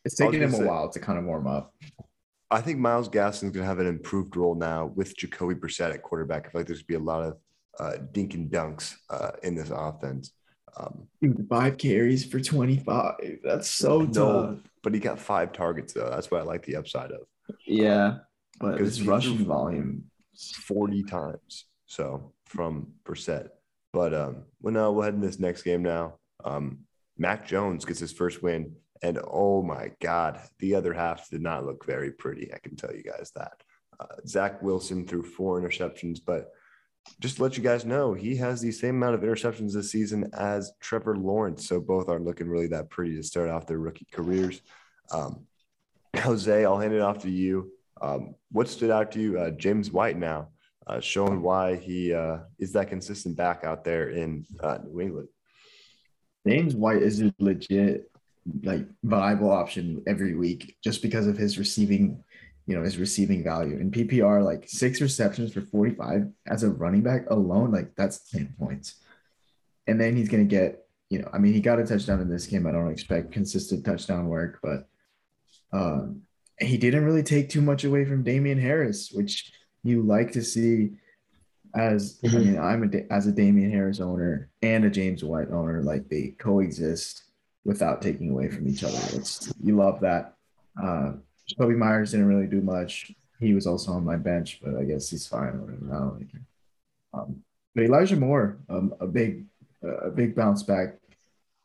[0.07, 1.73] It's taking him a say, while to kind of warm up.
[2.49, 6.01] I think Myles Gaskin's going to have an improved role now with Jacoby Brissett at
[6.01, 6.47] quarterback.
[6.47, 7.37] I feel like there's going to be a lot of
[7.79, 10.31] uh, dink and dunks uh, in this offense.
[10.77, 11.07] Um,
[11.49, 13.39] five carries for 25.
[13.43, 14.59] That's so no, tough.
[14.83, 16.09] But he got five targets, though.
[16.09, 17.21] That's what I like the upside of.
[17.65, 18.19] Yeah.
[18.59, 20.05] But his rushing volume
[20.37, 21.65] 40 times.
[21.85, 23.49] So from Brissett.
[23.91, 26.15] But um, well, no, we'll head in this next game now.
[26.43, 26.79] Um,
[27.17, 31.65] Mac Jones gets his first win and oh my God, the other half did not
[31.65, 32.53] look very pretty.
[32.53, 33.63] I can tell you guys that.
[33.99, 36.51] Uh, Zach Wilson threw four interceptions, but
[37.19, 40.29] just to let you guys know, he has the same amount of interceptions this season
[40.33, 41.67] as Trevor Lawrence.
[41.67, 44.61] So both aren't looking really that pretty to start off their rookie careers.
[45.11, 45.45] Um,
[46.17, 47.71] Jose, I'll hand it off to you.
[48.01, 49.39] Um, what stood out to you?
[49.39, 50.49] Uh, James White now
[50.85, 55.27] uh, showing why he uh, is that consistent back out there in uh, New England.
[56.47, 58.09] James White is legit
[58.63, 62.23] like viable option every week just because of his receiving,
[62.65, 63.77] you know, his receiving value.
[63.77, 68.55] In PPR, like six receptions for 45 as a running back alone, like that's 10
[68.59, 68.95] points.
[69.87, 72.29] And then he's going to get, you know, I mean, he got a touchdown in
[72.29, 72.67] this game.
[72.67, 74.87] I don't expect consistent touchdown work, but
[75.71, 76.23] um,
[76.59, 79.51] he didn't really take too much away from Damien Harris, which
[79.83, 80.91] you like to see
[81.75, 82.35] as mm-hmm.
[82.35, 86.09] I mean, I'm a as a Damien Harris owner and a James White owner, like
[86.09, 87.23] they coexist
[87.67, 88.97] without taking away from each other.
[89.11, 90.35] It's you love that.
[90.81, 91.13] Uh,
[91.59, 93.11] Meyers didn't really do much.
[93.39, 95.49] He was also on my bench, but I guess he's fine.
[95.49, 96.29] I don't
[97.13, 97.43] um,
[97.75, 99.45] but Elijah Moore, um, a big,
[99.83, 100.95] a big bounce back.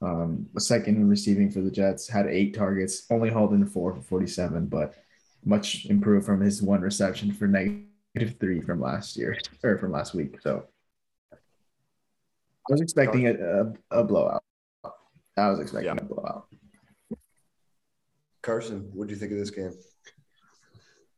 [0.02, 3.94] Um, a second in receiving for the Jets, had eight targets, only hauled in four
[3.94, 4.94] for 47, but
[5.44, 10.14] much improved from his one reception for negative three from last year or from last
[10.14, 10.40] week.
[10.42, 10.66] So
[11.32, 11.36] I
[12.72, 14.41] was expecting a, a, a blowout.
[15.36, 16.00] I was expecting yeah.
[16.00, 16.46] a blowout.
[18.42, 19.72] Carson, what do you think of this game?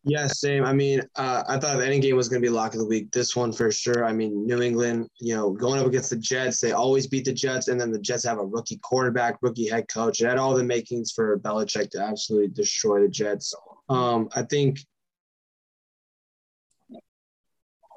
[0.06, 0.64] Yeah, same.
[0.64, 2.86] I mean, uh, I thought if any game was going to be lock of the
[2.86, 4.04] week, this one for sure.
[4.04, 7.32] I mean, New England, you know, going up against the Jets, they always beat the
[7.32, 10.20] Jets, and then the Jets have a rookie quarterback, rookie head coach.
[10.20, 13.54] It had all the makings for Belichick to absolutely destroy the Jets.
[13.88, 14.80] Um, I think,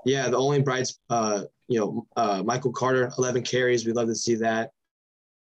[0.06, 3.86] yeah, the only bright, uh, you know, uh, Michael Carter, 11 carries.
[3.86, 4.72] We'd love to see that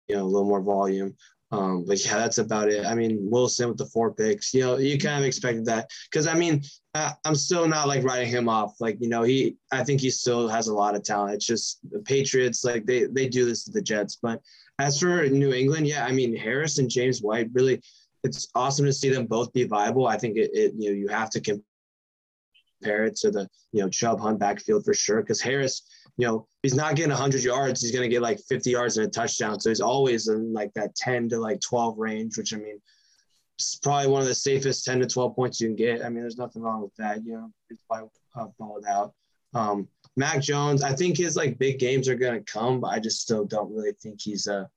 [0.09, 1.15] you know, a little more volume.
[1.53, 2.85] Um, but yeah, that's about it.
[2.85, 6.27] I mean, Wilson with the four picks, you know, you kind of expected that because
[6.27, 6.63] I mean,
[6.95, 8.75] I, I'm still not like writing him off.
[8.81, 11.35] Like, you know, he, I think he still has a lot of talent.
[11.35, 14.19] It's just the Patriots, like they, they do this to the Jets.
[14.21, 14.41] But
[14.81, 17.81] as for New England, yeah, I mean, Harris and James White really,
[18.25, 20.09] it's awesome to see them both be viable.
[20.09, 21.63] I think it, it you know, you have to compare
[22.83, 25.83] it to the, you know, Chubb Hunt backfield for sure because Harris,
[26.17, 27.83] you know, he's not getting 100 yards.
[27.83, 29.61] He's going to get like 50 yards and a touchdown.
[29.61, 32.81] So he's always in like that 10 to like 12 range, which I mean,
[33.57, 36.05] it's probably one of the safest 10 to 12 points you can get.
[36.05, 37.25] I mean, there's nothing wrong with that.
[37.25, 38.09] You know, it's probably
[38.39, 39.15] uh, balled out.
[39.55, 42.99] Um, Mac Jones, I think his like big games are going to come, but I
[42.99, 44.69] just still don't really think he's a,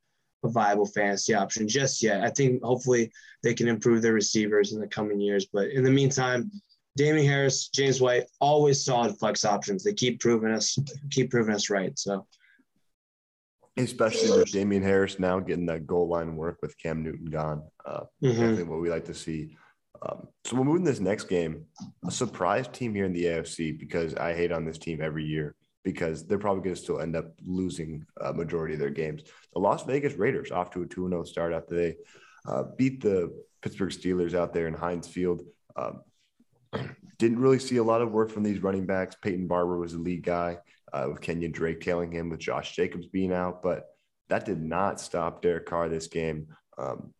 [0.43, 2.23] a viable fantasy option just yet.
[2.23, 3.12] I think hopefully
[3.43, 5.47] they can improve their receivers in the coming years.
[5.51, 6.51] But in the meantime,
[6.99, 9.85] Damien Harris, James White, always solid flex options.
[9.85, 10.77] They keep proving us,
[11.09, 11.97] keep proving us right.
[11.97, 12.27] So
[13.77, 17.63] especially with Damien Harris now getting that goal line work with Cam Newton gone.
[17.85, 18.31] Uh, Mhm.
[18.31, 19.55] Definitely what we like to see.
[20.01, 21.65] Um, so we're moving this next game.
[22.05, 25.55] A surprise team here in the AFC because I hate on this team every year
[25.85, 29.23] because they're probably going to still end up losing a majority of their games.
[29.53, 31.95] The Las Vegas Raiders off to a 2 0 start after they
[32.45, 35.43] uh, beat the Pittsburgh Steelers out there in Heinz Field.
[35.77, 36.01] Um,
[37.17, 39.15] didn't really see a lot of work from these running backs.
[39.21, 40.58] Peyton Barber was the lead guy
[40.93, 43.88] uh, with Kenyon Drake tailing him, with Josh Jacobs being out, but
[44.29, 46.47] that did not stop Derek Carr this game.
[46.77, 47.13] Um,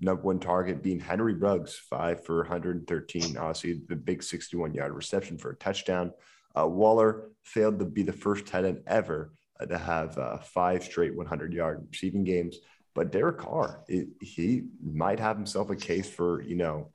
[0.00, 3.36] number one target being Henry Ruggs, five for 113.
[3.36, 6.12] Obviously, the big 61 yard reception for a touchdown.
[6.58, 10.82] Uh, Waller failed to be the first tight end ever uh, to have uh, five
[10.82, 12.56] straight 100 yard receiving games.
[12.94, 16.92] But Derek Carr, it, he might have himself a case for, you know,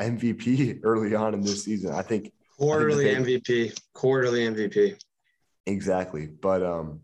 [0.00, 1.92] MVP early on in this season.
[1.92, 4.96] I think quarterly they- MVP, quarterly MVP.
[5.66, 6.26] Exactly.
[6.26, 7.00] But um,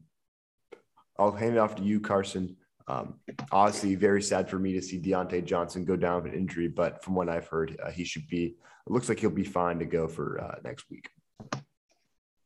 [1.18, 2.57] I'll hand it off to you, Carson.
[2.87, 3.14] Um,
[3.50, 7.02] obviously, very sad for me to see Diontae Johnson go down with an injury, but
[7.02, 8.57] from what I've heard, uh, he should be.
[8.87, 11.09] It looks like he'll be fine to go for uh, next week.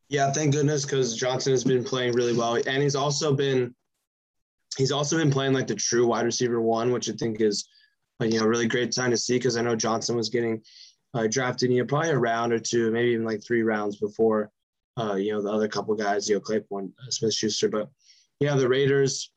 [0.08, 3.74] Yeah, thank goodness because Johnson has been playing really well, and he's also been
[4.76, 7.68] he's also been playing like the true wide receiver one, which I think is
[8.20, 10.62] uh, you know really great time to see because I know Johnson was getting
[11.14, 14.50] uh, drafted, you know, probably a round or two, maybe even like three rounds before
[14.98, 17.90] uh, you know the other couple guys, you know, Claypool, uh, Smith Schuster, but
[18.40, 19.30] yeah, the Raiders.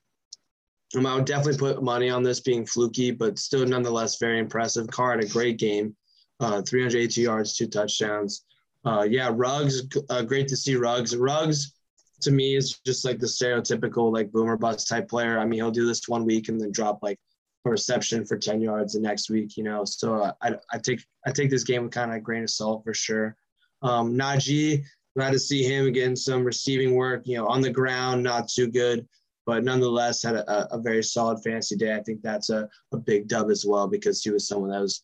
[0.98, 4.88] Um, I would definitely put money on this being fluky, but still nonetheless very impressive.
[4.88, 5.96] Carr had a great game,
[6.42, 8.44] uh, 382 yards, two touchdowns.
[8.84, 11.16] Uh, yeah, Ruggs, uh, great to see Ruggs.
[11.16, 11.74] Ruggs
[12.22, 15.40] to me is just like the stereotypical like boomer bust type player.
[15.40, 17.20] I mean, he'll do this one week and then drop like
[17.66, 19.86] a reception for 10 yards the next week, you know.
[19.86, 22.84] So I, I take I take this game with kind of a grain of salt
[22.84, 23.36] for sure.
[23.82, 24.84] Um, Najee,
[25.16, 28.68] glad to see him getting some receiving work, you know, on the ground, not too
[28.68, 29.08] good,
[29.46, 31.96] but nonetheless had a, a very solid fantasy day.
[31.96, 35.04] I think that's a, a big dub as well because he was someone that was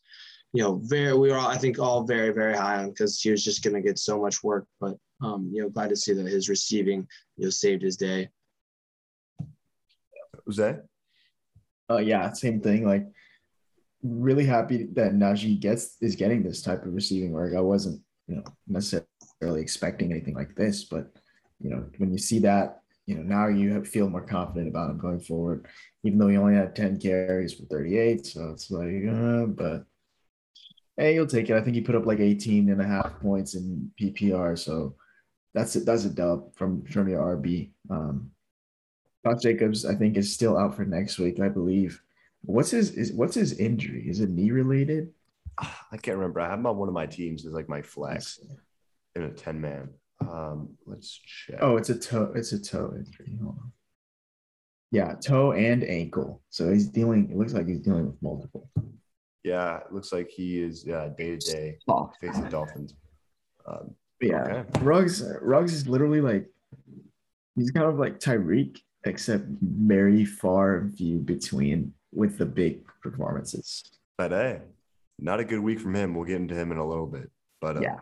[0.53, 3.29] you know, very we were all, I think all very very high on because he
[3.29, 4.65] was just going to get so much work.
[4.79, 8.29] But um, you know, glad to see that his receiving you know saved his day.
[10.45, 10.77] Jose?
[11.89, 12.85] Uh, yeah, same thing.
[12.85, 13.05] Like,
[14.03, 17.55] really happy that Najee gets is getting this type of receiving work.
[17.55, 21.11] I wasn't, you know, necessarily expecting anything like this, but
[21.59, 24.97] you know, when you see that, you know, now you feel more confident about him
[24.97, 25.67] going forward.
[26.03, 29.85] Even though he only had ten carries for thirty-eight, so it's like, uh, but
[30.97, 31.55] hey, you'll take it.
[31.55, 34.95] I think he put up like 18 and a half points in PPR, so
[35.53, 35.85] that's it.
[35.85, 37.71] That's a dub from from your RB.
[37.89, 38.31] Um,
[39.27, 42.01] Josh Jacobs, I think, is still out for next week, I believe.
[42.41, 44.07] What's his is what's his injury?
[44.07, 45.11] Is it knee related?
[45.57, 46.39] I can't remember.
[46.39, 48.39] I have him on one of my teams as like my flex
[49.15, 49.89] in a 10 man.
[50.21, 51.57] Um, let's check.
[51.61, 52.31] Oh, it's a toe.
[52.35, 53.37] It's a toe injury.
[54.91, 56.41] Yeah, toe and ankle.
[56.49, 57.29] So he's dealing.
[57.31, 58.69] It looks like he's dealing with multiple.
[59.43, 61.77] yeah, it looks like he is day to day
[62.21, 62.95] facing Dolphins.
[63.67, 64.43] Um, yeah.
[64.43, 64.79] Okay.
[64.79, 65.23] Ruggs.
[65.41, 66.49] Ruggs is literally like
[67.55, 73.83] he's kind of like Tyreek, except very far few between with the big performances.
[74.17, 74.61] but hey,
[75.19, 76.13] not a good week from him.
[76.13, 77.29] We'll get into him in a little bit.
[77.61, 77.99] But uh, Yeah.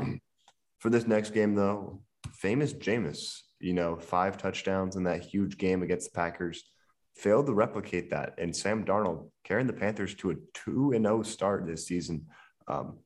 [0.78, 2.00] for this next game, though,
[2.32, 6.64] famous Jameis, you know, five touchdowns in that huge game against the Packers,
[7.16, 8.34] failed to replicate that.
[8.38, 12.26] And Sam Darnold carrying the Panthers to a 2 and 0 start this season.
[12.68, 12.98] Um,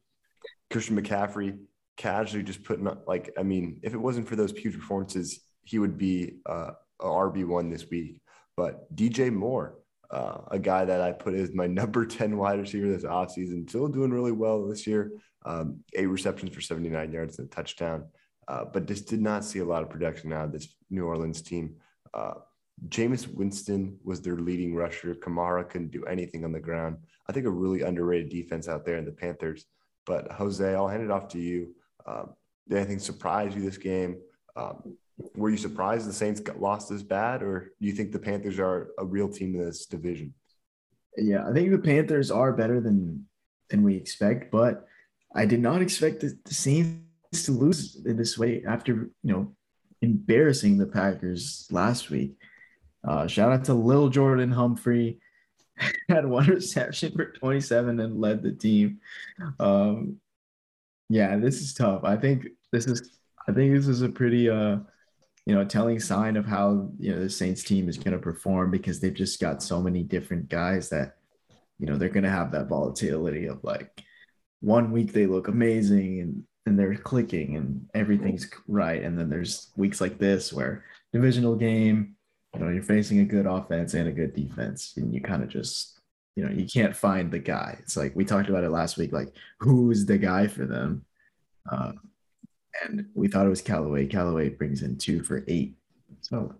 [0.70, 1.58] Christian McCaffrey
[1.96, 5.78] casually just putting up, like, I mean, if it wasn't for those huge performances, he
[5.78, 6.72] would be uh,
[7.06, 8.20] RB1 this week.
[8.56, 9.78] But DJ Moore,
[10.10, 13.88] uh, a guy that I put as my number 10 wide receiver this offseason, still
[13.88, 15.12] doing really well this year.
[15.44, 18.06] Um, eight receptions for 79 yards and a touchdown.
[18.48, 21.42] Uh, but just did not see a lot of production out of this New Orleans
[21.42, 21.76] team.
[22.14, 22.34] Uh,
[22.88, 25.14] Jameis Winston was their leading rusher.
[25.14, 26.96] Kamara couldn't do anything on the ground.
[27.28, 29.66] I think a really underrated defense out there in the Panthers.
[30.06, 31.74] But Jose, I'll hand it off to you.
[32.06, 32.30] Um,
[32.68, 34.18] did anything surprise you this game?
[34.56, 34.96] Um,
[35.34, 38.58] were you surprised the Saints got lost as bad, or do you think the Panthers
[38.58, 40.34] are a real team in this division?
[41.16, 43.26] Yeah, I think the Panthers are better than
[43.70, 44.86] than we expect, but
[45.34, 49.54] I did not expect the, the Saints to lose in this way after you know
[50.02, 52.36] embarrassing the Packers last week.
[53.06, 55.18] Uh, shout out to Lil Jordan Humphrey,
[56.08, 59.00] had one reception for 27 and led the team.
[59.58, 60.20] Um,
[61.08, 62.04] yeah, this is tough.
[62.04, 64.78] I think this is I think this is a pretty uh
[65.48, 68.70] you know telling sign of how you know the Saints team is going to perform
[68.70, 71.16] because they've just got so many different guys that
[71.78, 74.04] you know they're going to have that volatility of like
[74.60, 79.02] one week they look amazing and and they're clicking and everything's right.
[79.02, 80.84] and then there's weeks like this where
[81.14, 82.14] divisional game
[82.54, 85.48] you know you're facing a good offense and a good defense and you kind of
[85.48, 85.98] just
[86.36, 87.78] you know you can't find the guy.
[87.80, 91.06] It's like we talked about it last week like who's the guy for them?
[91.72, 91.92] Uh,
[92.82, 94.06] and we thought it was Callaway.
[94.06, 95.76] Callaway brings in two for eight.
[96.20, 96.54] So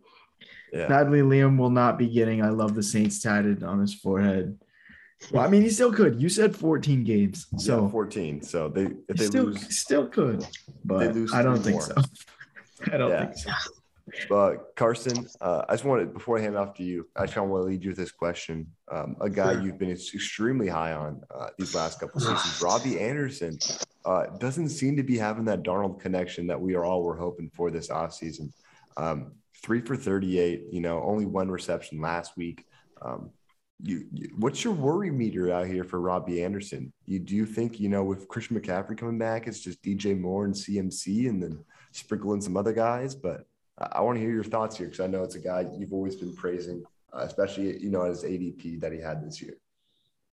[0.72, 0.88] Yeah.
[0.88, 4.58] sadly, Liam will not be getting I love the Saints tatted on his forehead.
[5.32, 6.20] Well, I mean, he still could.
[6.22, 7.46] You said 14 games.
[7.56, 8.42] So So 14.
[8.42, 10.46] So they if they still, lose, still could.
[10.84, 11.82] But lose I don't think more.
[11.82, 11.94] so.
[12.92, 13.26] I don't Yeah.
[13.26, 13.50] think so.
[14.28, 17.50] But Carson, uh, I just wanted before I hand off to you, I just want
[17.50, 18.66] to lead you with this question.
[18.90, 19.62] Um, a guy Sure.
[19.62, 23.58] you've been extremely high on uh, these last couple seasons, Robbie Anderson,
[24.04, 27.50] uh, doesn't seem to be having that Darnold connection that we are all were hoping
[27.54, 28.52] for this offseason.
[28.96, 32.64] Um, three for 38, you know, only one reception last week.
[33.02, 33.30] Um,
[33.80, 36.92] you, you, what's your worry meter out here for Robbie Anderson?
[37.06, 40.46] You do you think you know with Christian McCaffrey coming back, it's just DJ Moore
[40.46, 43.14] and CMC, and then sprinkle in some other guys?
[43.14, 43.46] But
[43.80, 46.16] I, want to hear your thoughts here because I know it's a guy you've always
[46.16, 49.54] been praising, uh, especially you know his ADP that he had this year.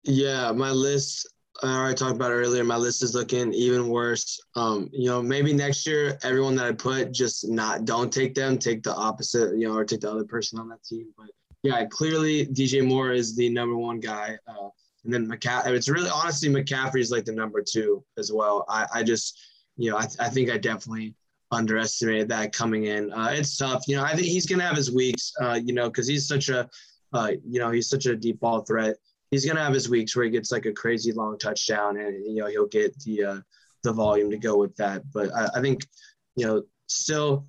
[0.04, 1.28] Yeah, my list.
[1.62, 2.64] I already talked about earlier.
[2.64, 4.40] My list is looking even worse.
[4.56, 8.58] Um, you know, maybe next year, everyone that I put just not don't take them,
[8.58, 11.06] take the opposite, you know, or take the other person on that team.
[11.16, 11.28] But
[11.62, 14.68] yeah, clearly DJ Moore is the number one guy, uh,
[15.04, 15.68] and then McCaffrey.
[15.68, 18.64] It's really honestly McCaffrey is like the number two as well.
[18.68, 19.40] I, I just,
[19.76, 21.14] you know, I, I think I definitely
[21.54, 23.12] underestimated that coming in.
[23.12, 23.84] Uh, it's tough.
[23.86, 25.32] You know, I think he's gonna have his weeks.
[25.40, 26.68] Uh, you know, because he's such a,
[27.12, 28.96] uh, you know, he's such a deep ball threat
[29.34, 32.36] he's gonna have his weeks where he gets like a crazy long touchdown, and you
[32.36, 33.40] know he'll get the uh,
[33.82, 35.02] the volume to go with that.
[35.12, 35.86] But I, I think
[36.36, 37.46] you know still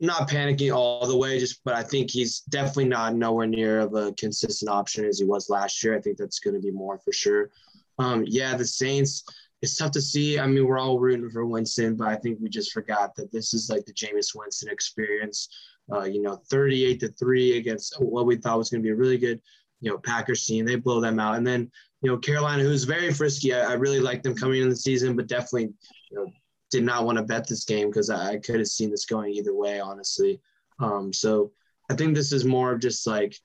[0.00, 3.94] not panicking all the way, just but I think he's definitely not nowhere near of
[3.94, 5.96] a consistent option as he was last year.
[5.96, 7.50] I think that's going to be more for sure.
[7.98, 9.24] Um, yeah, the Saints.
[9.66, 10.38] It's tough to see.
[10.38, 13.52] I mean, we're all rooting for Winston, but I think we just forgot that this
[13.52, 15.48] is like the Jameis Winston experience.
[15.92, 18.96] Uh, you know, 38 to three against what we thought was going to be a
[18.96, 19.40] really good
[19.80, 20.64] you know, Packers team.
[20.64, 21.36] They blow them out.
[21.36, 21.70] And then,
[22.02, 23.54] you know, Carolina, who's very frisky.
[23.54, 25.74] I, I really like them coming in the season, but definitely,
[26.10, 26.32] you know,
[26.70, 29.32] did not want to bet this game because I, I could have seen this going
[29.32, 30.40] either way, honestly.
[30.78, 31.52] Um, so
[31.90, 33.38] I think this is more of just like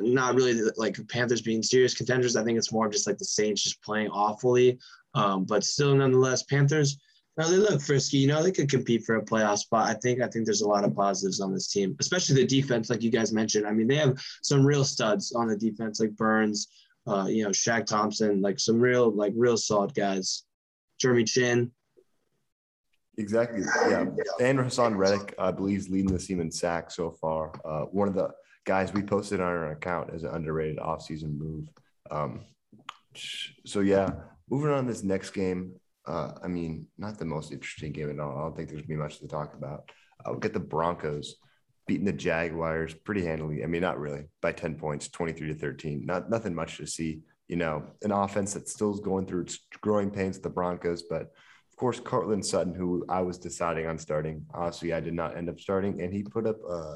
[0.00, 2.36] not really like Panthers being serious contenders.
[2.36, 4.78] I think it's more of just like the Saints just playing awfully.
[5.14, 6.98] Um, but still, nonetheless, Panthers.
[7.36, 8.18] No, they look frisky.
[8.18, 9.88] You know, they could compete for a playoff spot.
[9.88, 10.20] I think.
[10.20, 13.10] I think there's a lot of positives on this team, especially the defense, like you
[13.10, 13.66] guys mentioned.
[13.66, 16.68] I mean, they have some real studs on the defense, like Burns,
[17.08, 20.44] uh, you know, Shaq Thompson, like some real, like real solid guys.
[21.00, 21.72] Jeremy Chinn.
[23.18, 23.62] Exactly.
[23.88, 24.06] Yeah.
[24.40, 27.52] And Haason Reddick, I believe, is leading the team in sacks so far.
[27.64, 28.30] Uh, one of the
[28.64, 31.68] guys we posted on our account as an underrated offseason move.
[32.10, 32.44] Um,
[33.64, 34.10] so, yeah,
[34.48, 35.74] moving on to this next game.
[36.06, 38.36] Uh, I mean, not the most interesting game at all.
[38.36, 39.90] I don't think there's gonna be much to talk about.
[40.20, 41.36] Uh, we'll get the Broncos
[41.86, 43.62] beating the Jaguars pretty handily.
[43.62, 46.04] I mean, not really by 10 points, 23 to 13.
[46.04, 47.20] Not nothing much to see.
[47.48, 51.32] You know, an offense that still going through its growing pains with the Broncos, but
[51.74, 54.46] of course, Courtland Sutton, who I was deciding on starting.
[54.54, 56.94] Honestly, I did not end up starting, and he put up uh,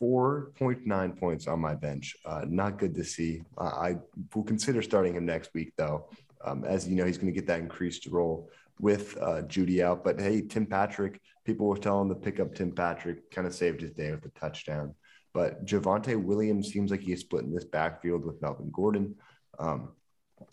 [0.00, 2.16] 24.9 points on my bench.
[2.24, 3.42] Uh, not good to see.
[3.58, 3.96] I
[4.34, 6.08] will consider starting him next week, though.
[6.44, 10.04] Um, as you know, he's going to get that increased role with uh, Jeudy out.
[10.04, 13.54] But hey, Tim Patrick, people were telling him to pick up Tim Patrick, kind of
[13.54, 14.94] saved his day with the touchdown.
[15.32, 19.14] But Javonte Williams seems like he's splitting this backfield with Melvin Gordon.
[19.58, 19.90] Um,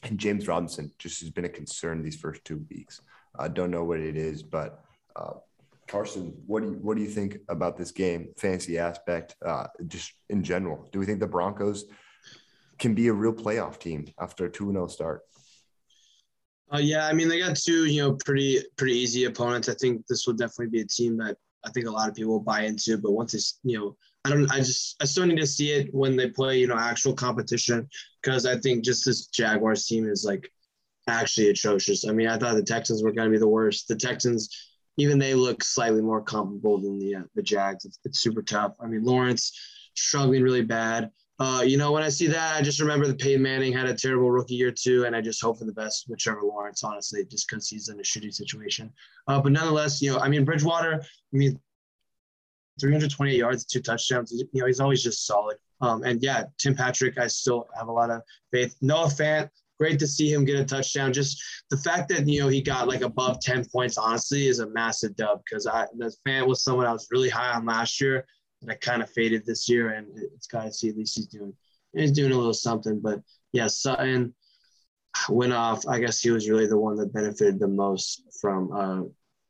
[0.03, 3.01] and James Robinson just has been a concern these first two weeks.
[3.39, 4.83] I don't know what it is, but
[5.15, 5.33] uh,
[5.87, 10.13] Carson, what do you what do you think about this game, fancy aspect, uh, just
[10.29, 10.87] in general?
[10.91, 11.85] Do we think the Broncos
[12.77, 15.21] can be a real playoff team after a 2 0 start?
[16.73, 19.69] Uh, yeah, I mean they got two, you know, pretty pretty easy opponents.
[19.69, 22.33] I think this will definitely be a team that I think a lot of people
[22.33, 22.97] will buy into.
[22.97, 25.93] But once it's, you know, I don't, I just, I still need to see it
[25.93, 27.87] when they play, you know, actual competition
[28.21, 30.51] because I think just this Jaguars team is like
[31.07, 32.07] actually atrocious.
[32.07, 33.87] I mean, I thought the Texans were going to be the worst.
[33.87, 34.49] The Texans,
[34.97, 37.85] even they look slightly more comparable than the uh, the Jags.
[37.85, 38.73] It's, it's super tough.
[38.81, 39.51] I mean, Lawrence
[39.95, 41.11] struggling really bad.
[41.39, 43.93] Uh, you know, when I see that, I just remember that Peyton Manning had a
[43.93, 47.23] terrible rookie year too, and I just hope for the best with Trevor Lawrence, honestly,
[47.25, 48.91] just because he's in a shitty situation.
[49.27, 51.59] Uh, but nonetheless, you know, I mean, Bridgewater, I mean,
[52.79, 54.31] 328 yards, two touchdowns.
[54.31, 55.57] You know, he's always just solid.
[55.79, 58.21] Um, and yeah, Tim Patrick, I still have a lot of
[58.51, 58.75] faith.
[58.81, 59.49] Noah Fant,
[59.79, 61.13] great to see him get a touchdown.
[61.13, 64.69] Just the fact that you know he got like above 10 points, honestly, is a
[64.69, 68.25] massive dub because I the fan was someone I was really high on last year
[68.61, 71.27] and I kind of faded this year, and it's got to see at least he's
[71.27, 71.53] doing
[71.93, 72.99] he's doing a little something.
[72.99, 73.21] But
[73.53, 74.33] yeah, Sutton
[75.29, 75.87] went off.
[75.87, 79.01] I guess he was really the one that benefited the most from uh,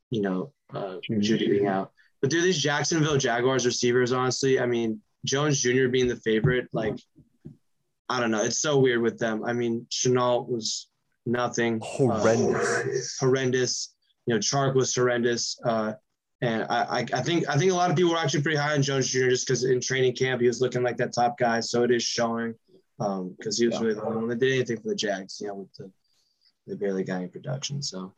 [0.10, 1.92] you know uh, Jeudy being out.
[2.22, 5.88] But through these Jacksonville Jaguars receivers, honestly, I mean Jones Jr.
[5.88, 6.98] being the favorite, like
[8.10, 9.44] I don't know, it's so weird with them.
[9.44, 10.90] I mean, Shenault was
[11.26, 13.22] nothing Horrendous.
[13.22, 13.94] uh, horrendous.
[14.26, 15.60] You know, Chark was horrendous.
[15.64, 15.94] Uh,
[16.42, 18.74] and I, I, I think I think a lot of people were actually pretty high
[18.76, 19.30] on Jones Jr.
[19.30, 21.60] just because in training camp he was looking like that top guy.
[21.60, 22.54] So it is showing
[23.00, 23.82] because he was Yeah.
[23.82, 25.40] really the only one that did anything for the Jags.
[25.42, 25.92] You know, with the
[26.68, 27.82] they barely got any production.
[27.82, 28.14] So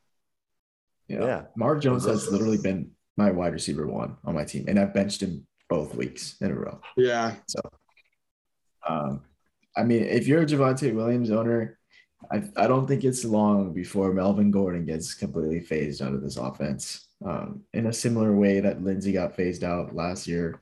[1.08, 1.22] Yeah.
[1.24, 1.42] Yeah.
[1.56, 5.22] Mark Jones has literally been my wide receiver one on my team, and I've benched
[5.24, 6.82] him both weeks in a row.
[6.98, 7.60] yeah, So
[8.88, 9.22] Um,
[9.80, 11.80] I mean, if you're a Javonte Williams owner,
[12.30, 16.36] I, I don't think it's long before Melvin Gordon gets completely phased out of this
[16.36, 17.08] offense.
[17.26, 20.60] Um, in a similar way that Lindsey got phased out last year,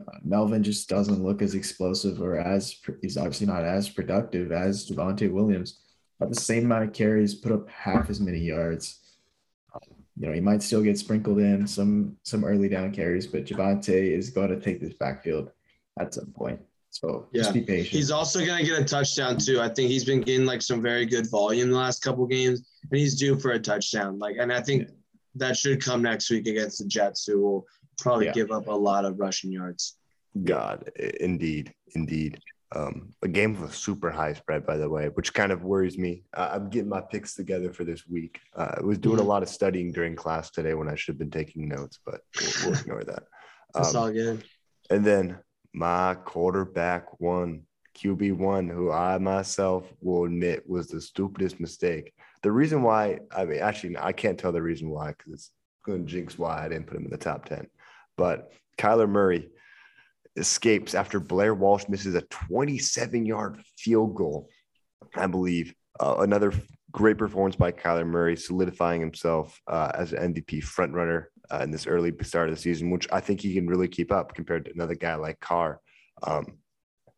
[0.00, 4.88] uh, Melvin just doesn't look as explosive or as he's obviously not as productive as
[4.88, 5.80] Javonte Williams.
[6.20, 9.00] At the same amount of carries, put up half as many yards.
[9.74, 13.46] Um, you know, he might still get sprinkled in some some early down carries, but
[13.46, 15.50] Javonte is going to take this backfield
[15.98, 16.60] at some point.
[17.00, 17.90] So just be patient.
[17.94, 19.60] he's also gonna get a touchdown too.
[19.60, 22.98] I think he's been getting like some very good volume the last couple games, and
[22.98, 24.18] he's due for a touchdown.
[24.18, 24.88] Like, and I think
[25.36, 27.66] that should come next week against the Jets, who will
[27.98, 28.32] probably Yeah.
[28.32, 29.96] give up a lot of rushing yards.
[30.42, 30.90] God,
[31.20, 32.40] indeed, indeed.
[32.74, 35.96] Um, a game with a super high spread, by the way, which kind of worries
[35.96, 36.24] me.
[36.34, 38.40] Uh, I'm getting my picks together for this week.
[38.56, 39.26] Uh, I was doing a Mhm.
[39.26, 42.70] lot of studying during class today when I should have been taking notes, but we'll,
[42.72, 43.22] we'll ignore that.
[43.72, 44.42] That's Um, all good.
[44.90, 45.38] And then
[45.78, 47.62] my quarterback one,
[47.96, 52.12] QB one, who I myself will admit was the stupidest mistake.
[52.42, 55.50] The reason why, I mean, actually, I can't tell the reason why because it's
[55.86, 57.68] going to jinx why I didn't put him in the top 10.
[58.16, 59.50] But Kyler Murray
[60.36, 64.48] escapes after Blair Walsh misses a 27 yard field goal,
[65.14, 65.74] I believe.
[66.00, 66.52] Uh, another
[66.92, 71.86] great performance by Kyler Murray, solidifying himself uh, as an MVP frontrunner uh, in this
[71.86, 74.72] early start of the season, which I think he can really keep up compared to
[74.72, 75.80] another guy like Carr.
[76.22, 76.58] Um,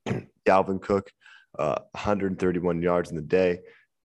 [0.46, 1.10] Dalvin Cook,
[1.58, 3.60] uh, 131 yards in the day.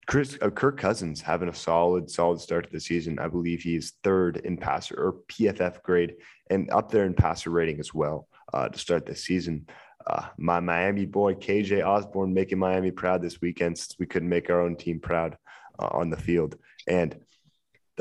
[0.07, 3.19] Chris uh, Kirk Cousins having a solid, solid start to the season.
[3.19, 6.15] I believe he's third in passer or PFF grade
[6.49, 9.67] and up there in passer rating as well uh, to start the season.
[10.07, 14.49] Uh, my Miami boy KJ Osborn making Miami proud this weekend since we couldn't make
[14.49, 15.37] our own team proud
[15.79, 16.57] uh, on the field.
[16.87, 17.17] And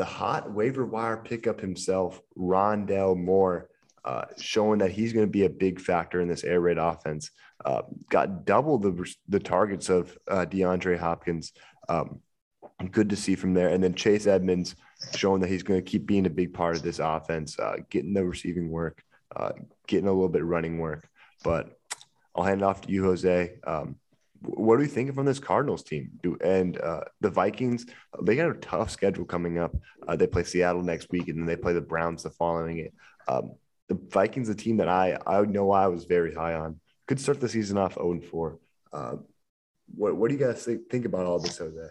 [0.01, 3.69] the hot waiver wire pickup himself, Rondale Moore,
[4.03, 7.33] uh, showing that he's going to be a big factor in this air raid offense.
[7.63, 11.53] Uh, got double the the targets of uh, DeAndre Hopkins.
[11.91, 12.21] Um,
[12.91, 13.69] good to see from there.
[13.69, 14.75] And then Chase Edmonds
[15.15, 18.15] showing that he's going to keep being a big part of this offense, uh, getting
[18.15, 19.05] the receiving work,
[19.37, 19.53] uh,
[19.87, 21.07] getting a little bit running work.
[21.45, 21.79] But
[22.35, 23.53] I'll hand it off to you, Jose.
[23.67, 23.97] Um,
[24.43, 26.11] what do you think from this Cardinals team?
[26.23, 27.87] Do and uh, the Vikings?
[28.23, 29.75] They got a tough schedule coming up.
[30.07, 32.95] Uh, they play Seattle next week, and then they play the Browns the following it.
[33.29, 33.53] Um,
[33.89, 37.41] the Vikings, a team that I I know I was very high on, could start
[37.41, 38.59] the season off 0 and 4.
[38.93, 39.17] Uh,
[39.95, 41.89] what what do you guys think, think about all this, Jose?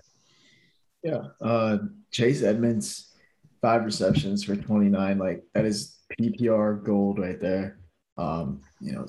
[1.03, 1.27] Yeah.
[1.41, 1.77] Uh,
[2.11, 3.13] Chase Edmonds,
[3.61, 5.17] five receptions for 29.
[5.17, 7.79] Like that is PPR gold right there.
[8.17, 9.05] Um, you know,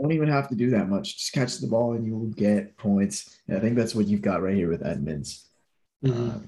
[0.00, 1.18] don't even have to do that much.
[1.18, 3.38] Just catch the ball and you will get points.
[3.48, 5.48] And I think that's what you've got right here with Edmonds.
[6.04, 6.36] Mhm.
[6.36, 6.38] Uh,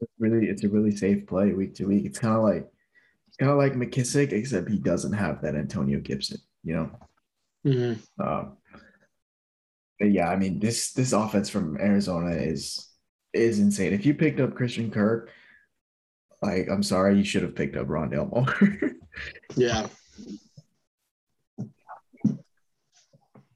[0.00, 2.04] it's really, it's a really safe play week to week.
[2.04, 2.68] It's kind of like,
[3.28, 6.38] it's kind of like McKissic, except he doesn't have that Antonio Gibson.
[6.64, 6.90] You know.
[7.64, 7.98] Mhm.
[8.18, 8.56] Um,
[9.98, 12.88] but yeah, I mean this this offense from Arizona is
[13.32, 13.92] is insane.
[13.92, 15.30] If you picked up Christian Kirk,
[16.42, 18.92] like I'm sorry, you should have picked up Rondale Moore.
[19.56, 19.86] Yeah.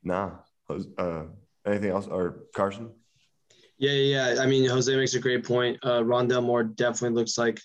[0.03, 0.30] Nah.
[0.98, 1.24] Uh,
[1.66, 2.07] anything else?
[2.07, 2.90] Or Carson?
[3.78, 4.42] Yeah, yeah.
[4.42, 5.78] I mean, Jose makes a great point.
[5.82, 7.61] Uh, Rondale Moore definitely looks like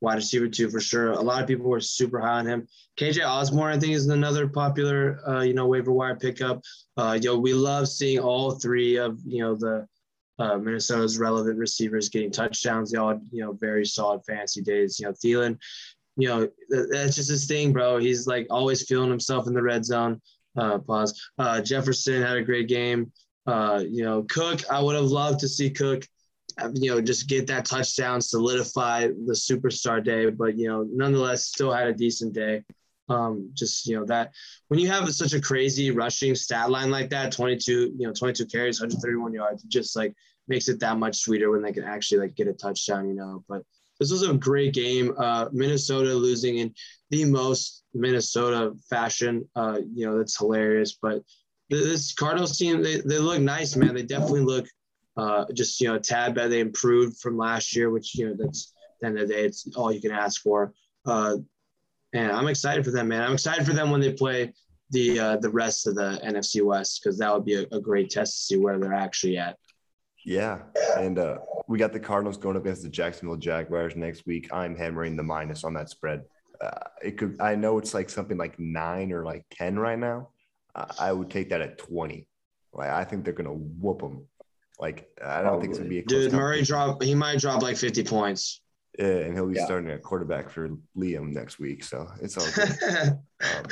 [0.00, 1.12] wide receiver two for sure.
[1.12, 2.68] A lot of people were super high on him.
[2.98, 6.60] KJ Osborn, I think, is another popular, uh, you know, waiver wire pickup.
[6.96, 9.86] Uh, yo, we love seeing all three of you know the
[10.38, 12.90] uh, Minnesota's relevant receivers getting touchdowns.
[12.90, 15.00] They all, you know, very solid fantasy days.
[15.00, 15.58] You know, Thielen,
[16.16, 17.98] you know, that's just his thing, bro.
[17.98, 20.20] He's like always feeling himself in the red zone.
[20.56, 21.20] Uh, pause.
[21.38, 23.12] Uh, Jefferson had a great game.
[23.46, 26.06] Uh, you know, Cook, I would have loved to see Cook,
[26.58, 30.30] uh, you know, just get that touchdown, solidify the superstar day.
[30.30, 32.62] But, you know, nonetheless, still had a decent day.
[33.08, 34.32] Um, just you know that
[34.68, 38.46] when you have such a crazy rushing stat line like that, 22, you know, 22
[38.46, 40.14] carries, 131 yards, just like
[40.48, 43.44] makes it that much sweeter when they can actually like get a touchdown, you know.
[43.48, 43.62] But
[44.00, 45.14] this was a great game.
[45.18, 46.74] Uh, Minnesota losing in
[47.10, 49.48] the most Minnesota fashion.
[49.54, 50.98] Uh, you know, that's hilarious.
[51.00, 51.22] But
[51.70, 53.94] this Cardinals team, they, they look nice, man.
[53.94, 54.66] They definitely look
[55.16, 56.48] uh, just, you know, a tad better.
[56.48, 59.68] They improved from last year, which, you know, that's the end of the day, it's
[59.76, 60.72] all you can ask for.
[61.06, 61.36] Uh,
[62.12, 63.22] and I'm excited for them, man.
[63.22, 64.52] I'm excited for them when they play
[64.90, 68.10] the uh, the rest of the NFC West because that would be a, a great
[68.10, 69.58] test to see where they're actually at.
[70.24, 70.60] Yeah,
[70.98, 74.52] and uh, we got the Cardinals going up against the Jacksonville Jaguars next week.
[74.52, 76.22] I'm hammering the minus on that spread.
[76.60, 76.70] Uh,
[77.02, 77.36] it could.
[77.40, 80.30] I know it's like something like nine or like ten right now.
[80.74, 82.26] Uh, I would take that at twenty.
[82.72, 84.26] Like I think they're gonna whoop them.
[84.80, 87.02] Like I don't think it's gonna be a close Dude, Murray drop.
[87.02, 88.60] He might drop like 50 points.
[88.98, 89.64] Yeah, and he'll be Yeah.
[89.66, 93.18] starting at quarterback for Liam next week, so it's all good.
[93.44, 93.64] Um,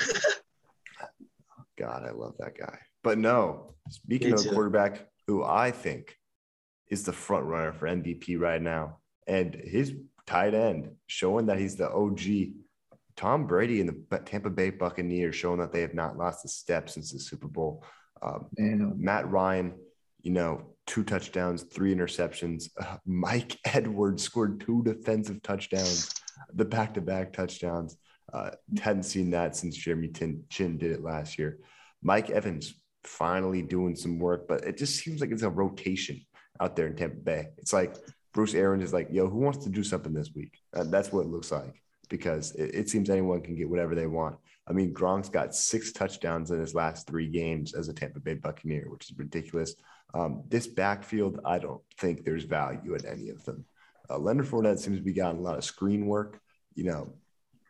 [1.78, 2.78] God, I love that guy.
[3.02, 4.50] But no, speaking Me of too.
[4.50, 6.16] quarterback who I think
[6.92, 9.94] is the front runner for MVP right now, and his
[10.26, 12.52] tight end showing that he's the OG.
[13.16, 16.90] Tom Brady and the Tampa Bay Buccaneers showing that they have not lost a step
[16.90, 17.82] since the Super Bowl.
[18.20, 19.72] Um, Matt Ryan,
[20.20, 22.68] you know, two touchdowns, three interceptions.
[22.78, 26.10] Uh, Mike Edwards scored two defensive touchdowns,
[26.52, 27.96] the back to back touchdowns.
[28.30, 31.58] Uh, hadn't seen that since Jeremy Tin- Chinn did it last year.
[32.02, 32.74] Mike Evans
[33.04, 36.20] finally doing some work, but it just seems like it's a rotation
[36.62, 37.48] out there in Tampa Bay.
[37.58, 37.96] It's like
[38.32, 40.58] Bruce Arians is like, yo, who wants to do something this week?
[40.74, 44.06] Uh, that's what it looks like because it, it seems anyone can get whatever they
[44.06, 44.36] want.
[44.66, 48.34] I mean, Gronk's got six touchdowns in his last three games as a Tampa Bay
[48.34, 49.74] Buccaneer, which is ridiculous.
[50.14, 53.64] Um, this backfield, I don't think there's value in any of them.
[54.08, 56.40] Uh, Leonard Fournette seems to be getting a lot of screen work.
[56.74, 57.14] You know,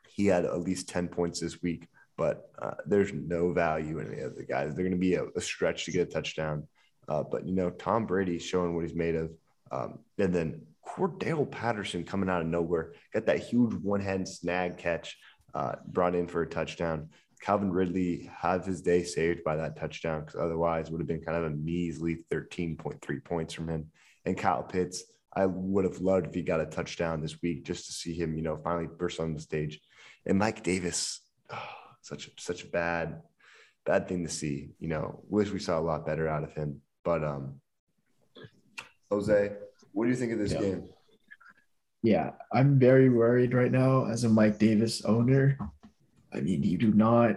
[0.09, 1.89] he had at least 10 points this week,
[2.19, 4.75] but uh, there's no value in any of the guys.
[4.75, 6.67] They're going to be a, a stretch to get a touchdown.
[7.13, 9.31] Uh, but, you know, Tom Brady's showing what he's made of.
[9.71, 14.79] Um, and then Cordarrelle Patterson coming out of nowhere, got that huge one hand snag
[14.79, 15.19] catch
[15.55, 17.11] uh, brought in for a touchdown.
[17.43, 21.37] Calvin Ridley had his day saved by that touchdown because otherwise would have been kind
[21.37, 23.89] of a measly 13.3 points from him.
[24.25, 25.05] And Kyle Pitts,
[25.35, 28.37] I would have loved if he got a touchdown this week just to see him,
[28.37, 29.81] you know, finally burst on the stage.
[30.25, 31.21] And Mike Davis,
[31.53, 31.69] oh,
[32.01, 33.21] such such a bad,
[33.85, 34.71] bad thing to see.
[34.79, 36.81] You know, wish we saw a lot better out of him.
[37.05, 37.61] But um,
[39.11, 39.53] Jose,
[39.93, 40.61] what do you think of this Yeah.
[40.61, 40.89] game?
[42.05, 45.57] Yeah, I'm very worried right now as a Mike Davis owner.
[46.35, 47.37] I mean, you do not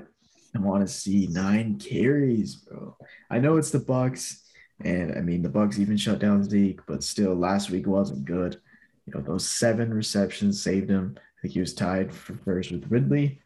[0.55, 2.97] want to see nine carries, bro.
[3.29, 4.43] I know it's the Bucks,
[4.83, 8.59] and I mean the Bucks even shut down Zeke, but still, last week wasn't good.
[9.05, 11.15] You know, those seven receptions saved him.
[11.17, 13.39] I think he was tied for first with Ridley.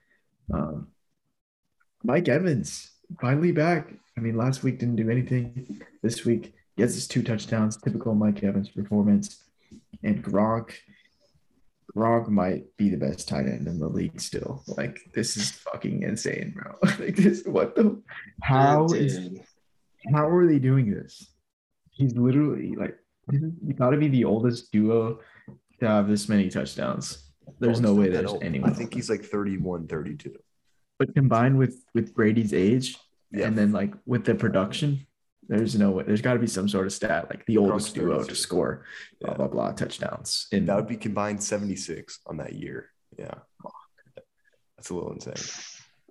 [0.53, 0.87] Um,
[2.03, 3.91] Mike Evans finally back.
[4.19, 5.81] I mean, last week didn't do anything.
[6.03, 9.45] This week gets his two touchdowns, typical Mike Evans performance.
[10.03, 10.73] And Gronk,
[11.95, 14.61] Gronk might be the best tight end in the league still.
[14.75, 16.75] Like this is fucking insane, bro.
[16.99, 18.01] like this, what the?
[18.43, 19.39] How is
[20.13, 21.31] how are they doing this?
[21.91, 22.97] He's literally like,
[23.31, 25.19] you got to be the oldest duo
[25.79, 27.31] to have this many touchdowns.
[27.59, 28.69] There's Oh, no way that there's anyone.
[28.69, 30.35] I think he's like 31, 32.
[30.97, 32.97] but combined with with Brady's age,
[33.31, 33.45] Yeah.
[33.47, 35.05] and then like with the production,
[35.47, 36.03] there's no way.
[36.03, 38.29] There's got to be some sort of stat like the oldest duo 32.
[38.29, 38.85] to score
[39.21, 39.37] blah Yeah.
[39.37, 40.47] blah blah touchdowns.
[40.51, 42.89] In That would be combined 76 on that year.
[43.17, 43.33] Yeah.
[44.77, 45.33] That's a little insane.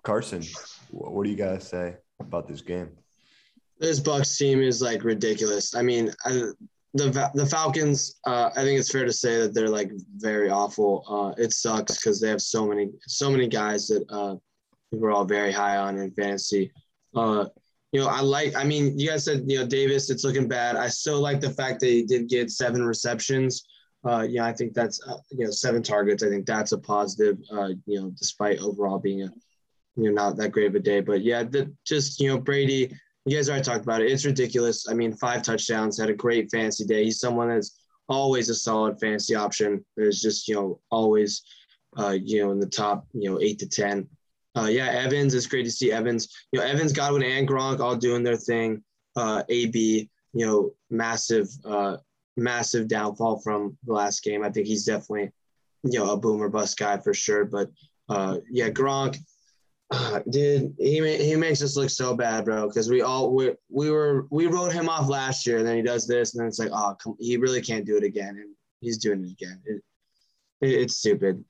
[0.03, 0.43] Carson,
[0.91, 2.91] what do you guys say about this game?
[3.79, 5.75] This Bucks team is like ridiculous.
[5.75, 6.51] I mean, I,
[6.95, 8.19] the the Falcons.
[8.27, 11.05] Uh, I think it's fair to say that they're like very awful.
[11.09, 14.37] Uh, it sucks because they have so many so many guys that uh,
[14.91, 16.73] we're all very high on in fantasy.
[17.19, 17.49] Uh,
[17.93, 18.55] you know, I like.
[18.55, 20.11] I mean, you guys said you know Davis.
[20.11, 20.77] It's looking bad.
[20.77, 23.65] I still like the fact that he did get seven receptions.
[24.05, 26.23] Uh, yeah, I think that's uh, you know seven targets.
[26.23, 27.39] I think that's a positive.
[27.51, 29.31] Uh, you know, despite overall being a
[29.97, 32.93] you know not that great of a day, but yeah, the, just you know Brady.
[33.25, 34.11] You guys already talked about it.
[34.11, 34.89] It's ridiculous.
[34.89, 37.05] I mean, five touchdowns, had a great fantasy day.
[37.05, 39.85] He's someone that's always a solid fantasy option.
[39.97, 41.43] There's just, you know, always,
[41.99, 44.09] uh, you know, in the top, you know, eight to 10.
[44.59, 46.29] Uh, yeah, Evans, it's great to see Evans.
[46.53, 48.83] You know, Evans, Godwin, and Gronk all doing their thing.
[49.15, 51.99] Uh, AB, you know, massive, uh,
[52.37, 54.43] massive downfall from the last game.
[54.43, 55.31] I think he's definitely,
[55.85, 57.45] you know, a boomer bust guy for sure.
[57.45, 57.71] But
[58.09, 59.19] uh, yeah, Gronk,
[59.91, 62.67] uh, dude, he he makes us look so bad, bro.
[62.67, 65.83] Because we all we, we were we wrote him off last year, and then he
[65.83, 68.55] does this, and then it's like, oh, come, he really can't do it again, and
[68.81, 69.61] he's doing it again.
[69.67, 69.83] It,
[70.61, 71.45] it, it's stupid.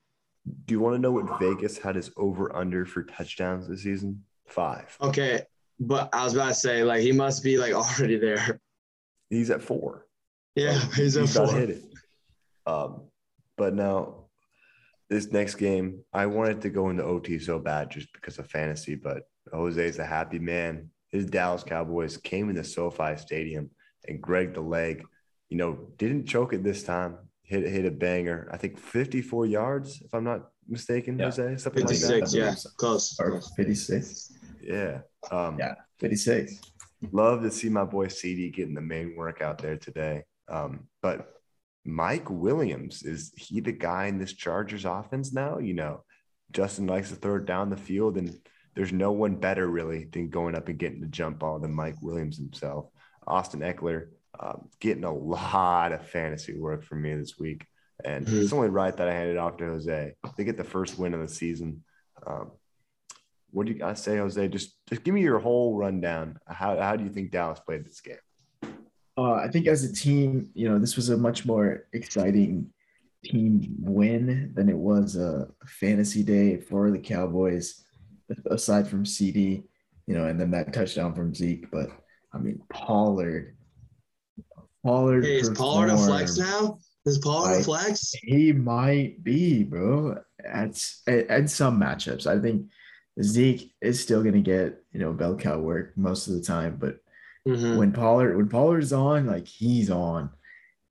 [0.66, 4.24] Do you want to know what Vegas had his over under for touchdowns this season?
[4.46, 4.96] Five.
[5.00, 5.42] Okay,
[5.78, 8.60] but I was about to say like he must be like already there.
[9.30, 10.06] He's at four.
[10.54, 11.54] Yeah, So he's at four.
[11.54, 11.84] hit it.
[12.66, 13.02] Um,
[13.56, 14.24] but now
[15.10, 18.94] this next game, I wanted to go into OT so bad just because of fantasy,
[18.94, 20.90] but Jose's a happy man.
[21.10, 23.70] His Dallas Cowboys came into SoFi Stadium
[24.06, 25.04] and Greg the leg,
[25.48, 27.16] you know, didn't choke it this time.
[27.48, 28.46] Hit hit a banger.
[28.52, 31.26] I think 54 yards, if I'm not mistaken, Yeah.
[31.26, 31.56] Jose.
[31.56, 32.08] Something like that.
[32.28, 33.18] 56, yeah, close.
[33.18, 34.32] Or 56.
[34.62, 35.00] Yeah.
[35.30, 36.60] Um, Yeah, 56.
[37.12, 40.24] Love to see my boy CD getting the main work out there today.
[40.48, 41.32] Um, but
[41.86, 45.58] Mike Williams, is he the guy in this Chargers offense now?
[45.58, 46.04] You know,
[46.52, 48.38] Justin likes to throw it down the field, and
[48.74, 51.96] there's no one better really than going up and getting the jump ball than Mike
[52.02, 52.90] Williams himself.
[53.26, 54.08] Austin Ekeler
[54.40, 57.66] um, getting a lot of fantasy work for me this week.
[58.04, 58.42] And Mhm.
[58.42, 60.14] it's only right that I handed off to Jose.
[60.36, 61.82] They get the first win of the season.
[62.26, 62.52] Um,
[63.50, 64.48] what do you guys say, Jose?
[64.48, 66.38] Just just give me your whole rundown.
[66.46, 68.16] How how do you think Dallas played this game?
[69.16, 72.72] Uh, I think as a team, you know, this was a much more exciting
[73.24, 77.84] team win than it was a fantasy day for the Cowboys,
[78.46, 79.64] aside from CD,
[80.06, 81.68] you know, and then that touchdown from Zeke.
[81.72, 81.90] But
[82.32, 83.56] I mean, Pollard,
[84.84, 85.24] Pollard.
[85.24, 86.78] Hey, is Pollard a flex now?
[87.06, 88.12] Is Pollard a Like- flex?
[88.22, 90.18] He might be, bro.
[90.44, 92.68] At at some matchups, I think
[93.22, 96.76] Zeke is still going to get you know bell cow work most of the time,
[96.78, 96.98] but
[97.46, 97.78] Mhm.
[97.78, 100.30] when Pollard when Pollard's on, like he's on.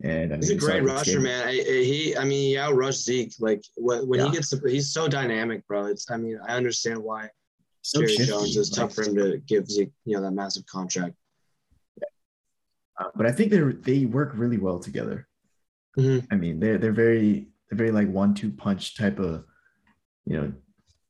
[0.04, 1.48] And I mean, He's a great rusher, man.
[1.48, 3.34] I, I- he, I mean, he outrushed Zeke.
[3.40, 4.28] Like when, when Yeah.
[4.28, 5.86] he gets, the, he's so dynamic, bro.
[5.88, 7.30] It's, I mean, I understand why
[7.82, 10.32] So Jerry shifty, Jones is like- tough for him to give Zeke, you know, that
[10.34, 11.16] massive contract.
[13.00, 15.28] Uh, but I think they they work really well together.
[15.98, 16.28] Mhm.
[16.32, 19.43] I mean, they're they're very they're very like one two punch type of,
[20.26, 20.54] you know,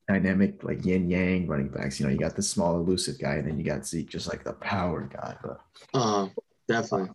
[0.07, 1.99] dynamic like yin yang running backs.
[1.99, 4.43] You know, you got the small elusive guy, and then you got Zeke, just like
[4.43, 5.35] the power guy.
[5.41, 5.59] But
[5.93, 6.29] Uh,
[6.67, 7.09] definitely.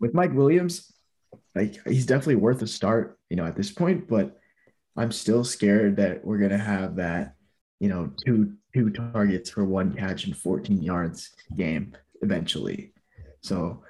[0.00, 0.92] with Mike Williams,
[1.54, 4.38] like he's definitely worth a start, you know, at this point, but
[4.96, 7.34] I'm still scared that we're gonna have that,
[7.80, 11.92] you know, two two targets for one catch and 14 yards game
[12.22, 12.94] eventually.
[13.42, 13.84] So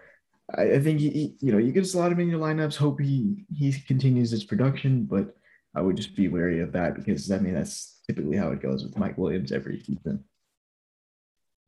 [0.57, 3.45] I, I think he, you know, you can slot him in your lineups, hope he
[3.55, 5.35] he continues his production, but
[5.75, 8.83] I would just be wary of that because I mean that's typically how it goes
[8.83, 10.25] with Mike Williams every season.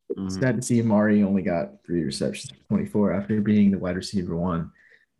[0.09, 4.35] It's sad to see Amari only got three receptions, 24 after being the wide receiver
[4.35, 4.71] one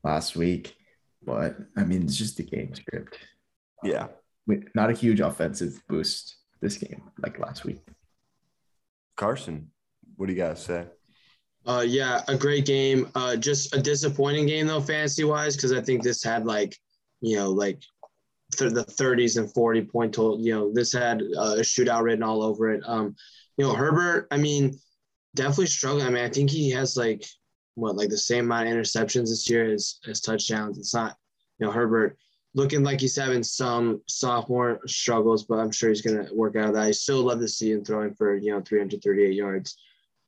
[0.03, 0.75] last week.
[1.25, 3.17] But I mean, it's just the game script.
[3.83, 4.07] Yeah.
[4.45, 7.81] With not a huge offensive boost this game like last week.
[9.15, 9.71] Carson,
[10.15, 10.85] what do you guys say?
[11.65, 13.09] Uh, yeah, a great game.
[13.15, 16.77] Uh, just a disappointing game though, fantasy wise, because I think this had like,
[17.21, 17.81] you know, like
[18.55, 20.39] th- the 30s and 40 point total.
[20.39, 22.83] You know, this had uh, a shootout written all over it.
[22.85, 23.15] Um,
[23.57, 24.27] you know, Herbert.
[24.31, 24.77] I mean,
[25.35, 26.05] definitely struggling.
[26.05, 27.25] I mean, I think he has like
[27.75, 30.77] what like the same amount of interceptions this year as as touchdowns.
[30.77, 31.15] It's not,
[31.59, 32.17] you know, Herbert
[32.53, 36.73] looking like he's having some sophomore struggles, but I'm sure he's gonna work out of
[36.75, 36.83] that.
[36.83, 39.77] I still love to see him throwing for you know 338 yards.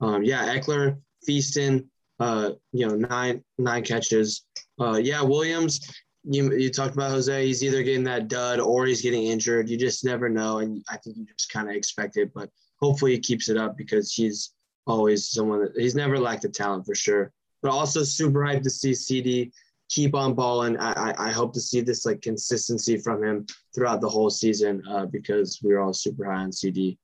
[0.02, 0.98] Um, yeah, Ekeler
[1.28, 1.88] feasting,
[2.20, 4.46] uh, you know, nine nine catches.
[4.80, 5.82] Uh, yeah, Williams.
[6.30, 7.46] You, you talked about Jose.
[7.46, 9.70] He's either getting that dud or he's getting injured.
[9.70, 12.34] You just never know, and I think you just kind of expect it.
[12.34, 12.50] But
[12.82, 14.54] hopefully, he keeps it up because he's
[14.88, 17.32] always someone that he's never lacked the talent for sure.
[17.62, 19.52] But also super hyped to see CD
[19.90, 20.78] keep on balling.
[20.78, 24.84] I, I I hope to see this like consistency from him throughout the whole season
[24.90, 26.98] uh, because we were all super high on CD.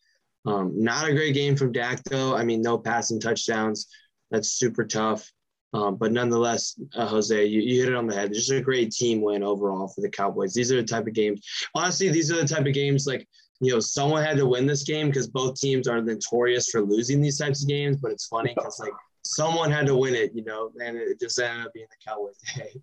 [0.46, 2.36] Um, not a great game from Dak though.
[2.36, 3.88] I mean, no passing touchdowns.
[4.34, 5.32] That's super tough.
[5.74, 8.30] Um, but nonetheless, uh, Jose, you, you hit it on the head.
[8.30, 10.54] It's just a great team win overall for the Cowboys.
[10.54, 11.48] These are the type of games.
[11.76, 13.28] Honestly, these are the type of games like
[13.62, 17.22] you know someone had to win this game because both teams are notorious for losing
[17.22, 17.98] these types of games.
[17.98, 21.40] But it's funny because like someone had to win it, you know, and it just
[21.40, 22.36] ended up being the Cowboys.
[22.56, 22.82] Day.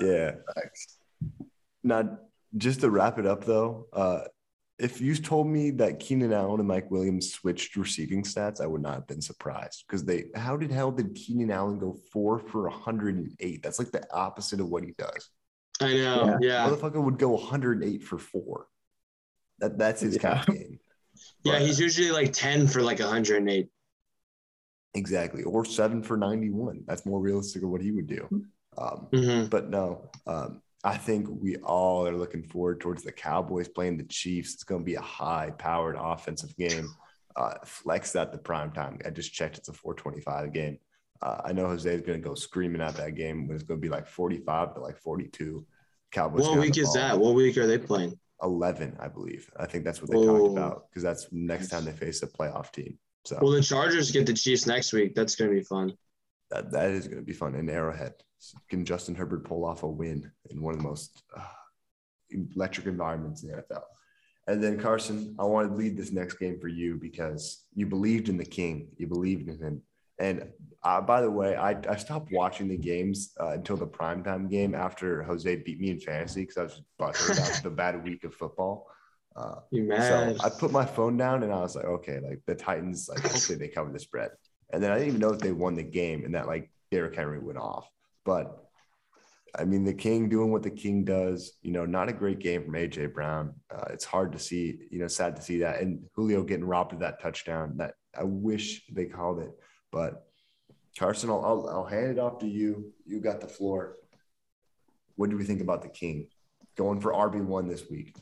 [0.00, 0.34] Yeah.
[1.82, 2.18] Now,
[2.56, 4.22] just to wrap it up though, uh,
[4.78, 8.82] if you told me that Keenan Allen and Mike Williams switched receiving stats, I would
[8.82, 10.24] not have been surprised because they.
[10.34, 13.62] How did hell did Keenan Allen go four for 108?
[13.62, 15.30] That's like the opposite of what he does.
[15.80, 18.66] I know, yeah, Motherfucker would go 108 for four.
[19.60, 20.78] That that's his kind of game.
[21.44, 21.52] yeah.
[21.54, 23.68] But- He's usually like ten for like 108.
[24.94, 26.82] exactly or seven for 91.
[26.86, 28.28] That's more realistic of what he would do.
[28.76, 33.68] Um, hmm But no, um, I think we all are looking forward towards the Cowboys
[33.68, 34.52] playing the Chiefs.
[34.54, 36.88] It's going to be a high-powered offensive game.
[37.36, 38.98] Uh, flex at the prime time.
[39.04, 40.78] I just checked; it's a 425 game.
[41.22, 43.80] Uh, I know Jose is going to go screaming at that game, when it's going
[43.80, 45.66] to be like 45 to like 42.
[46.12, 46.42] Cowboys.
[46.42, 47.18] What week is that?
[47.18, 48.16] What week are they playing?
[48.42, 49.50] 11, I believe.
[49.58, 50.26] I think that's what they Oh.
[50.38, 52.98] talked about because that's next time they face a playoff team.
[53.24, 55.14] So Well, the Chargers get the Chiefs next week.
[55.14, 55.94] That's going to be fun.
[56.50, 58.12] that, that is going to be fun in Arrowhead.
[58.68, 61.42] Can Justin Herbert pull off a win in one of the most uh,
[62.54, 63.82] electric environments in the NFL?
[64.46, 68.28] And then Carson, I want to lead this next game for you because you believed
[68.28, 69.82] in the King, you believed in him.
[70.18, 70.48] And
[70.82, 74.74] uh, by the way, I, I stopped watching the games uh, until the primetime game
[74.74, 78.86] after Jose beat me in fantasy because I was about the bad week of football.
[79.34, 79.56] Uh,
[80.36, 80.36] so?
[80.44, 83.58] I put my phone down and I was like, okay, like the Titans, like hopefully
[83.58, 84.30] they cover the spread.
[84.72, 87.16] And then I didn't even know if they won the game and that like Derrick
[87.16, 87.88] Henry went off.
[88.24, 88.64] But
[89.56, 92.64] I mean, the King doing what the King does, you know, not a great game
[92.64, 93.54] from AJ Brown.
[93.70, 95.80] Uh, it's hard to see, you know, sad to see that.
[95.80, 99.52] And Julio getting robbed of that touchdown that I wish they called it.
[99.92, 100.26] But
[100.98, 102.92] Carson, I'll, I'll, I'll hand it off to you.
[103.06, 103.96] You got the floor.
[105.16, 106.28] What do we think about the King
[106.76, 108.16] going for RB1 this week?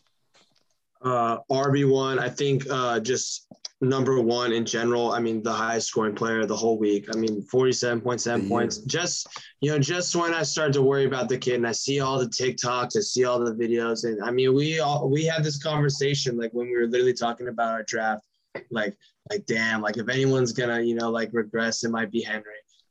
[1.04, 3.46] Uh, RB one, I think uh, just
[3.80, 5.12] number one in general.
[5.12, 7.06] I mean, the highest scoring player the whole week.
[7.12, 8.48] I mean, forty-seven point The seven year.
[8.50, 8.78] points.
[8.78, 9.26] Just
[9.60, 12.18] you know, just when I started to worry about the kid, and I see all
[12.18, 15.60] the TikToks, I see all the videos, and I mean, we all we had this
[15.60, 18.24] conversation like when we were literally talking about our draft,
[18.70, 18.96] like
[19.30, 22.44] like damn, like if anyone's gonna you know like regress, it might be Henry.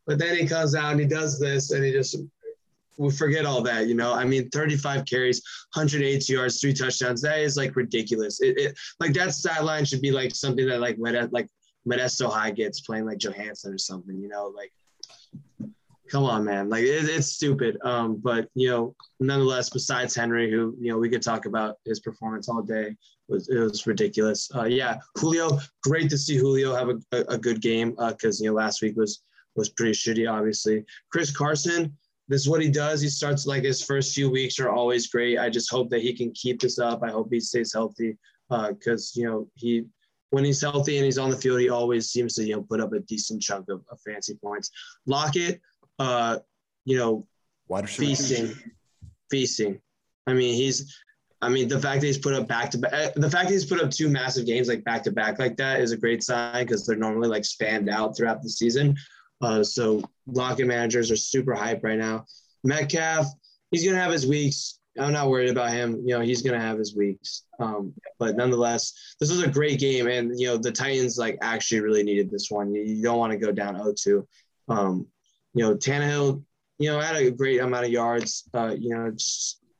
[0.05, 2.17] But then he comes out and he does this, and he just
[2.97, 4.13] we forget all that, you know.
[4.13, 5.41] I mean, 35 carries,
[5.73, 7.21] 108 yards, three touchdowns.
[7.21, 8.41] That is like ridiculous.
[8.41, 11.47] It, it like that stat line should be like something that like Med- like
[11.87, 14.53] Modesto High gets playing like Johansson or something, you know.
[14.55, 14.71] Like,
[16.09, 16.69] come on, man.
[16.69, 17.77] Like it, it's stupid.
[17.83, 21.99] Um, but you know, nonetheless, besides Henry, who you know we could talk about his
[21.99, 22.95] performance all day,
[23.29, 24.49] was it was ridiculous.
[24.53, 28.39] Uh, yeah, Julio, great to see Julio have a, a, a good game Uh, because
[28.39, 29.23] you know last week was
[29.55, 30.85] was pretty shitty, obviously.
[31.11, 31.97] Chris Carson,
[32.31, 33.01] this is what he does.
[33.01, 35.37] He starts like his first few weeks are always great.
[35.37, 37.03] I just hope that he can keep this up.
[37.03, 38.17] I hope he stays healthy
[38.49, 39.83] because you know he
[40.29, 42.79] when he's healthy and he's on the field, he always seems to you know put
[42.79, 44.71] up a decent chunk of, of fancy points.
[45.05, 45.59] Lockett,
[45.99, 46.39] uh,
[46.85, 47.27] you know,
[47.85, 48.55] feasting,
[49.29, 49.81] feasting.
[50.25, 50.97] I mean, he's.
[51.43, 53.65] I mean, the fact that he's put up back to back, the fact that he's
[53.65, 56.65] put up two massive games like back to back like that is a great sign
[56.65, 58.95] because they're normally like spanned out throughout the season.
[59.41, 62.25] Uh, so Lockett managers are super hype right now.
[62.63, 63.25] Metcalf,
[63.71, 64.79] he's gonna have his weeks.
[64.99, 66.01] I'm not worried about him.
[66.05, 67.43] You know, he's gonna have his weeks.
[67.59, 71.81] Um, but nonetheless, this was a great game, and you know the Titans like actually
[71.81, 72.73] really needed this one.
[72.73, 74.25] You, you don't want to go down 0-2.
[74.67, 75.07] Um,
[75.53, 76.43] you know, Tannehill,
[76.77, 78.49] you know, had a great amount of yards.
[78.53, 79.21] Uh, you know, it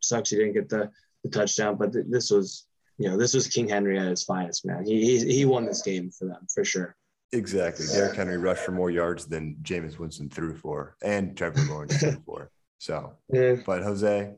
[0.02, 0.92] sucks he didn't get the,
[1.24, 2.66] the touchdown, but th- this was,
[2.98, 4.86] you know, this was King Henry at his finest, man.
[4.86, 6.96] He, he he won this game for them for sure.
[7.34, 7.86] Exactly.
[7.94, 12.22] Derrick Henry rushed for more yards than Jameis Winston threw for and Trevor Lawrence threw
[12.26, 12.52] for.
[12.78, 13.56] So, Yeah.
[13.66, 14.34] but Jose,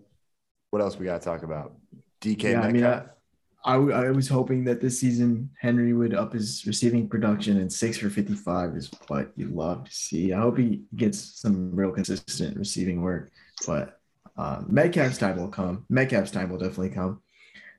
[0.70, 1.76] what else we got to talk about?
[2.22, 3.10] DK Yeah, I mean, Metcalf.
[3.66, 7.72] I, I, I was hoping that this season Henry would up his receiving production, and
[7.72, 10.34] six for 55 is what you love to see.
[10.34, 13.32] I hope he gets some real consistent receiving work,
[13.66, 14.00] but
[14.38, 15.86] um, Metcalf's time will come.
[15.90, 17.22] Metcalf's time will definitely come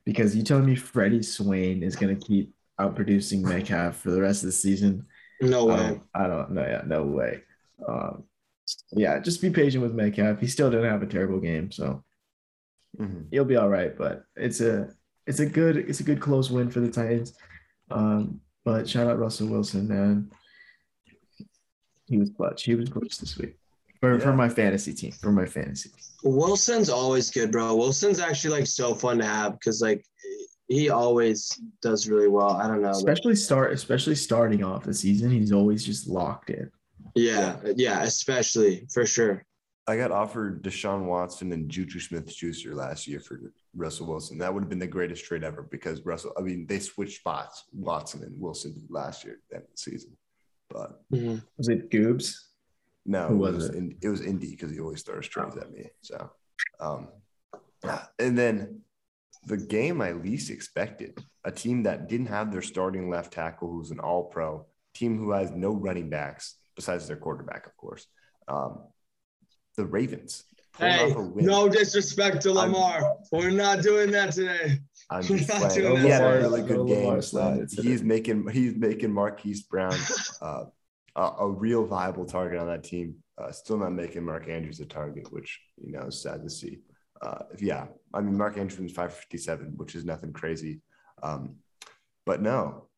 [0.05, 4.43] because you telling me Freddie Swain is going to keep outproducing Metcalf for the rest
[4.43, 5.07] of the season?
[5.41, 5.77] No way.
[5.77, 6.63] don't, I don't know.
[6.63, 7.41] Yeah, no way.
[7.87, 8.25] Um,
[8.93, 10.41] yeah, just be patient with Metcalf.
[10.41, 12.03] He still didn't have a terrible game, so
[12.99, 13.27] Mhm.
[13.31, 13.97] he'll be all right.
[13.97, 14.95] But it's a
[15.27, 17.35] it's a good it's a good close win for the Titans.
[17.91, 20.31] Um, but shout out Russell Wilson, man.
[22.07, 22.63] He was clutch.
[22.65, 23.57] He was clutch this week
[24.01, 25.13] for, for my fantasy team.
[25.13, 25.91] For my fantasy.
[26.23, 27.75] Wilson's always good, bro.
[27.75, 30.05] Wilson's actually like so fun to have because like
[30.69, 32.51] he always does really well.
[32.51, 32.89] I don't know.
[32.89, 36.71] like- Especially start especially starting off the season, he's always just locked in.
[37.15, 39.45] yeah, yeah, especially for sure.
[39.87, 43.39] I got offered Deshaun Watson and Juju Smith Schuster last year for
[43.77, 44.39] Russell Wilson.
[44.39, 47.65] That would have been the greatest trade ever because Russell, I mean, they switched spots,
[47.75, 50.17] Watson and Wilson last year, that season.
[50.71, 51.43] But Mhm.
[51.59, 52.35] Was it Goobs?
[53.05, 53.75] No, Who it was was, it?
[53.75, 55.91] In, it was Indy because he always throws trades at me.
[56.01, 56.31] So,
[56.81, 57.09] um,
[58.19, 58.81] and then
[59.47, 63.91] the game I least expected a team that didn't have their starting left tackle, who's
[63.91, 68.07] an All Pro, team who has no running backs besides their quarterback, of course.
[68.49, 68.85] Um,
[69.77, 70.45] the Ravens.
[70.73, 71.45] pulling Hey, off a win.
[71.47, 73.17] no disrespect to I'm- Lamar.
[73.33, 74.79] We're not doing that today.
[75.11, 75.81] I'm we're just not playing.
[75.83, 77.23] doing He had a really good Lamar game.
[77.23, 77.83] slide today.
[77.83, 79.95] he's making he's making Marquise Brown
[80.41, 80.65] uh,
[81.17, 83.17] a, a real viable target on that team.
[83.37, 86.79] Uh, still not making Mark Andrews a target, which you know is sad to see.
[87.23, 90.83] Uh, yeah, I mean Mark Andrews was 557, which is nothing crazy.
[91.23, 91.57] Um,
[92.27, 92.89] but no,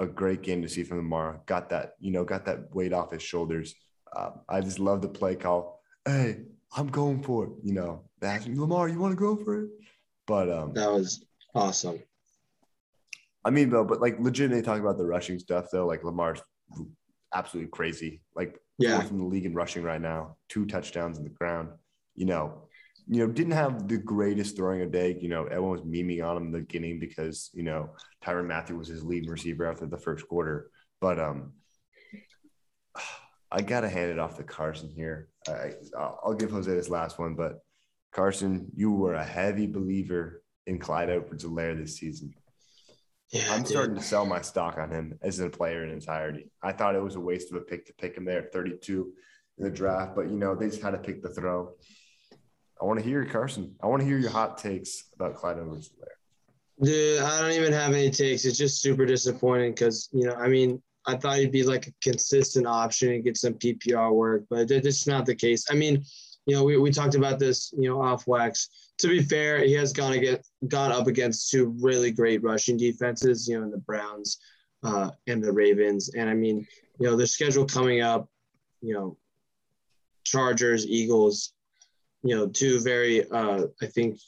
[0.00, 1.42] a great game to see from Lamar.
[1.46, 3.74] Got that you know got that weight off his shoulders.
[4.14, 5.80] Uh, I just love the play call.
[6.04, 6.42] Hey,
[6.76, 7.50] I'm going for it.
[7.62, 9.70] You know, me, Lamar, you want to go for it?
[10.26, 11.24] But um, That was
[11.54, 12.02] Awesome.
[13.44, 16.40] I mean, though, but like legitimately talking about the rushing stuff, though, like Lamar's
[17.34, 18.22] absolutely crazy.
[18.34, 18.98] Like, Yeah.
[18.98, 21.70] fourth in the league in rushing right now, two touchdowns in the ground.
[22.14, 22.68] You know,
[23.08, 25.16] you know, didn't have the greatest throwing a day.
[25.20, 27.90] You know, everyone was memeing on him in the beginning because you know
[28.24, 30.70] Tyrann Mathieu was his lead receiver after the first quarter.
[31.00, 31.52] But um,
[33.50, 35.28] I gotta hand it off to Carson here.
[35.48, 37.58] I, I'll I'll give Jose this last one, but
[38.12, 42.34] Carson, you were a heavy believer in Clyde Edwards-Helaire this season.
[43.30, 43.68] Yeah, I'm dude.
[43.68, 46.50] starting to sell my stock on him as a player in entirety.
[46.62, 49.12] I thought it was a waste of a pick to pick him there at 32
[49.58, 51.74] in the draft, but you know they just had to pick the throw.
[52.82, 53.76] I want to hear Carson.
[53.80, 56.08] I want to hear your hot takes about Clyde Edwards there.
[56.82, 58.44] Dude, I don't even have any takes.
[58.44, 61.92] It's just super disappointing because, you know, I mean, I thought he'd be like a
[62.02, 65.66] consistent option and get some PPR work, but that- that's not the case.
[65.70, 66.04] I mean,
[66.46, 68.68] you know, we, we talked about this, you know, off wax.
[68.98, 73.46] To be fair, he has gone against, gone up against two really great rushing defenses,
[73.46, 74.38] you know, in the Browns
[74.82, 76.08] uh, and the Ravens.
[76.16, 76.66] And I mean,
[76.98, 78.28] you know, their schedule coming up,
[78.80, 79.16] you know,
[80.24, 81.52] Chargers, Eagles,
[82.22, 84.18] you know, two very, uh, I think,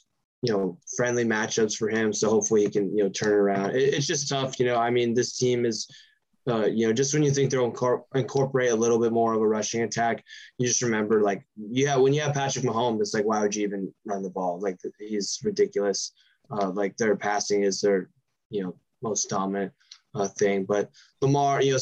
[0.41, 2.13] you know, friendly matchups for him.
[2.13, 3.71] So hopefully he can, you know, turn around.
[3.71, 4.75] It, it's just tough, you know.
[4.77, 5.87] I mean, this team is,
[6.47, 9.41] uh, you know, just when you think they'll incor- incorporate a little bit more of
[9.41, 10.23] a rushing attack,
[10.57, 13.63] you just remember, like, yeah, when you have Patrick Mahomes, it's like, why would you
[13.63, 14.59] even run the ball?
[14.59, 16.11] Like, he's ridiculous.
[16.51, 18.09] Uh, like, their passing is their,
[18.51, 19.71] you know, most dominant
[20.13, 20.65] uh, thing.
[20.65, 20.91] But
[21.21, 21.79] Lamar, you know,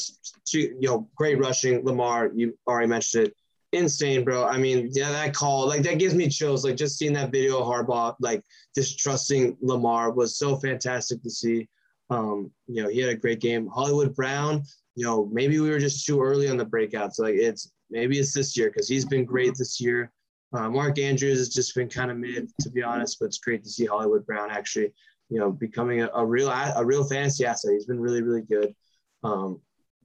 [0.53, 1.83] you know, great rushing.
[1.83, 3.35] Lamar, you already mentioned it
[3.73, 4.45] insane, bro.
[4.45, 6.63] I mean, yeah, that call, like that gives me chills.
[6.63, 8.43] Like just seeing that video of Harbaugh, like
[8.75, 11.67] just trusting Lamar was so fantastic to see.
[12.09, 13.67] Um, you know, he had a great game.
[13.67, 14.63] Hollywood Brown,
[14.95, 17.19] you know, maybe we were just too early on the breakouts.
[17.19, 20.11] Like it's maybe it's this year because he's been great this year.
[20.53, 23.63] Uh, Mark Andrews has just been kind of mid, to be honest, but it's great
[23.63, 24.93] to see Hollywood Brown actually,
[25.29, 27.73] you know, becoming a, a real a real fantasy asset.
[27.73, 28.75] He's been really, really good.
[29.23, 29.59] Um,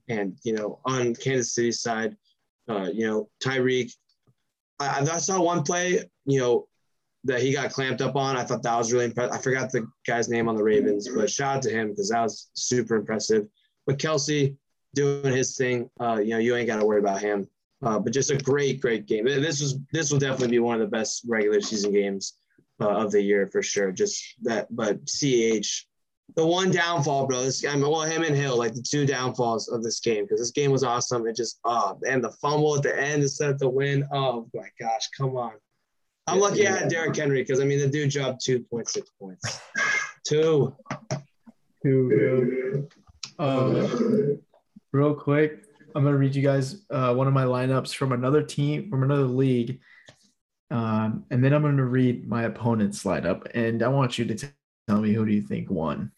[0.07, 2.17] and you know, on Kansas City side,
[2.69, 3.91] uh, you know, Tyreek.
[4.79, 6.67] I, I saw one play, you know,
[7.25, 8.37] that he got clamped up on.
[8.37, 9.33] I thought that was really impressive.
[9.33, 12.21] I forgot the guy's name on the Ravens, but shout out to him because that
[12.21, 13.47] was super impressive.
[13.85, 14.55] But Kelce
[14.95, 17.47] doing his thing, uh, you know, you ain't got to worry about him.
[17.81, 19.25] Uh, but just a great, great game.
[19.25, 22.33] This was this will definitely be one of the best regular season games
[22.81, 23.91] uh, of the year for sure.
[23.91, 25.87] Just that, but Ch,
[26.35, 27.43] the one downfall, bro.
[27.43, 30.39] This I mean, well, him and Hill, like the two downfalls of this game, because
[30.39, 31.27] this game was awesome.
[31.27, 34.07] It just, oh, and the fumble at the end instead of the win.
[34.11, 35.53] Oh my gosh, come on.
[36.27, 39.09] I'm lucky I had Derrick Henry because I mean the dude dropped two point six
[39.19, 39.59] points.
[40.27, 40.75] Two.
[41.81, 42.87] Two.
[43.39, 44.39] Um,
[44.91, 45.63] real quick,
[45.95, 49.23] I'm gonna read you guys uh, one of my lineups from another team from another
[49.23, 49.79] league,
[50.69, 54.47] um, and then I'm gonna read my opponent's lineup, and I want you to t-
[54.89, 56.11] tell me who do you think won.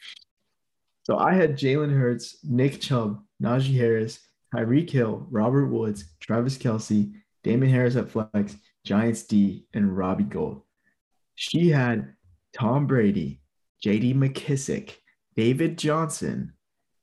[1.03, 4.19] So I had Jalen Hurts, Nick Chubb, Najee Harris,
[4.55, 7.11] Tyreek Hill, Robert Woods, Travis Kelce,
[7.43, 8.55] Damien Harris at flex,
[8.85, 10.61] Giants D, and Robbie Gould.
[11.35, 12.13] She had
[12.53, 13.41] Tom Brady,
[13.81, 14.13] J.D.
[14.13, 14.95] McKissic,
[15.35, 16.53] David Johnson,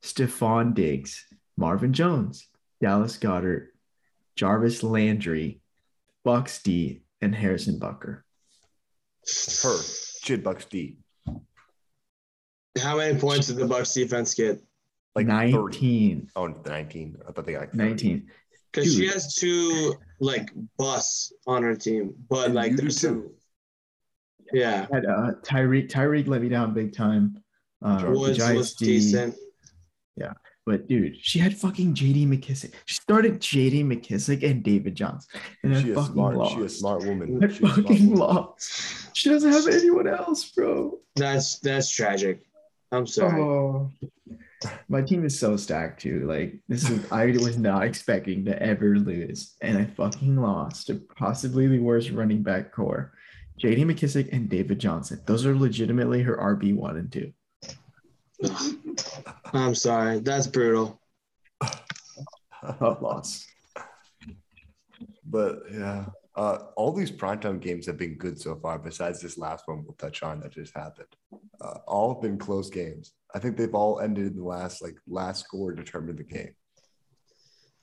[0.02, 2.46] Stefon Diggs, Marvin Jones,
[2.80, 3.68] Dallas Goedert,
[4.36, 5.60] Jarvis Landry,
[6.24, 8.22] Bucks D, and Harrison Butker.
[9.62, 9.82] Her
[10.22, 10.98] shit bucks D.
[12.80, 14.62] How many points did the Bucks defense get?
[15.14, 15.52] Like 30.
[15.56, 16.30] 19.
[16.36, 17.16] Oh, 19.
[17.28, 18.28] I thought they got like 19.
[18.72, 23.06] Because she has two like busts on her team, but And like there's two.
[23.08, 23.30] some.
[24.52, 25.90] Yeah, Had uh, Tyreek.
[25.90, 27.42] Tyreek let me down big time.
[27.82, 28.86] Um, the Woods was D.
[28.86, 29.34] decent.
[30.66, 32.72] But dude, she had fucking JD McKissic.
[32.84, 35.40] She started JD McKissic and David Johnson.
[35.62, 36.36] And I She a fucking smart.
[36.36, 36.56] lost.
[36.56, 37.42] She a smart woman.
[37.42, 38.18] I She a smart fucking woman.
[38.18, 39.16] lost.
[39.16, 40.98] She doesn't have anyone else, bro.
[41.16, 42.42] That's that's tragic.
[42.90, 43.40] I'm sorry.
[43.40, 43.90] Oh.
[44.88, 46.26] My team is so stacked too.
[46.26, 49.54] Like this is I was not expecting to ever lose.
[49.60, 53.12] And I fucking lost to possibly the worst running back core.
[53.62, 55.20] JD McKissic and David Johnson.
[55.26, 57.32] Those are legitimately her RB one and two.
[59.52, 60.20] I'm sorry.
[60.20, 61.00] That's brutal.
[61.62, 63.46] Tough loss.
[65.24, 66.06] But yeah,
[66.38, 68.78] uh, all these primetime games have been good so far.
[68.78, 71.08] Besides this last one, we'll touch on that just happened.
[71.60, 73.12] Uh, all have been close games.
[73.34, 76.54] I think they've all ended in the last like last score determined the game.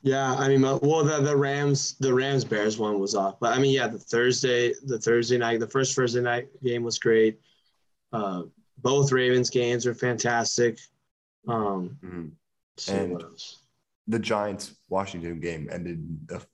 [0.02, 3.54] Yeah, I mean, uh, well, the, the Rams, the Rams Bears one was off, but
[3.58, 7.40] I mean, yeah, the Thursday, the Thursday night, the first Thursday night game was great.
[8.14, 8.44] Uh,
[8.78, 10.80] both Ravens games were fantastic.
[11.48, 12.32] Um, Mhm.
[12.78, 13.24] let's And-
[14.08, 16.28] The Giants Washington game ended.
[16.28, 16.46] The,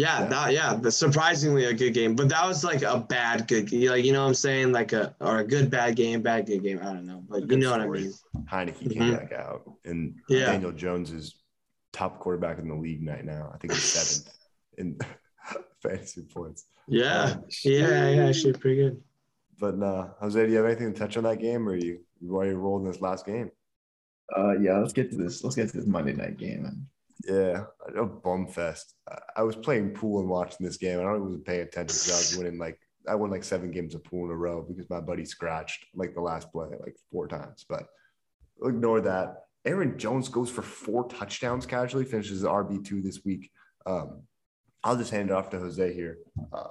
[0.00, 0.28] Yeah, Yeah.
[0.28, 2.14] that yeah, but surprisingly a good game.
[2.14, 4.72] But that was like a bad good like you know what I'm saying?
[4.72, 6.78] Like a or a good bad game, bad good game.
[6.82, 7.22] I don't know.
[7.28, 8.00] But you Good know what I story.
[8.02, 8.12] mean.
[8.52, 9.18] Heinicke came Mhm.
[9.18, 10.46] back out, and Yeah.
[10.52, 11.34] Daniel Jones is
[11.92, 13.50] top quarterback in the league right now.
[13.54, 14.36] I think he's seventh
[14.78, 14.98] in
[15.82, 16.64] fantasy points.
[16.88, 17.22] Yeah.
[17.34, 19.02] Um, Yeah, yeah, actually pretty good.
[19.58, 22.00] But uh, Jose, do you have anything to touch on that game, or are you
[22.22, 23.50] you already rolled in this last game?
[24.36, 25.42] Uh, yeah, let's get to this.
[25.44, 26.86] Let's get to this Monday night game.
[27.26, 27.64] Yeah,
[27.96, 28.94] a bum fest.
[29.36, 30.98] I- was playing pool and watching this game.
[31.00, 33.94] I don't wasn't paying attention because I was winning like I won like seven games
[33.94, 37.28] of pool in a row because my buddy scratched like the last play like four
[37.28, 37.64] times.
[37.68, 37.84] But
[38.62, 39.44] ignore that.
[39.66, 43.50] Aaron Jones goes for four touchdowns casually, finishes RB two this week.
[43.86, 44.22] Um,
[44.82, 46.18] I'll just hand it off to Jose here.
[46.52, 46.68] Uh,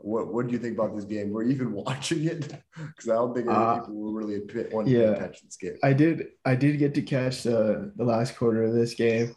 [0.00, 1.30] what what do you think about this game?
[1.30, 2.48] Were you even watching it?
[2.76, 5.06] Because I don't think any Uh, people were really pay, wanting to yeah.
[5.12, 5.76] pay attention to this game.
[5.82, 9.34] I did I did get to catch the the last quarter of this game.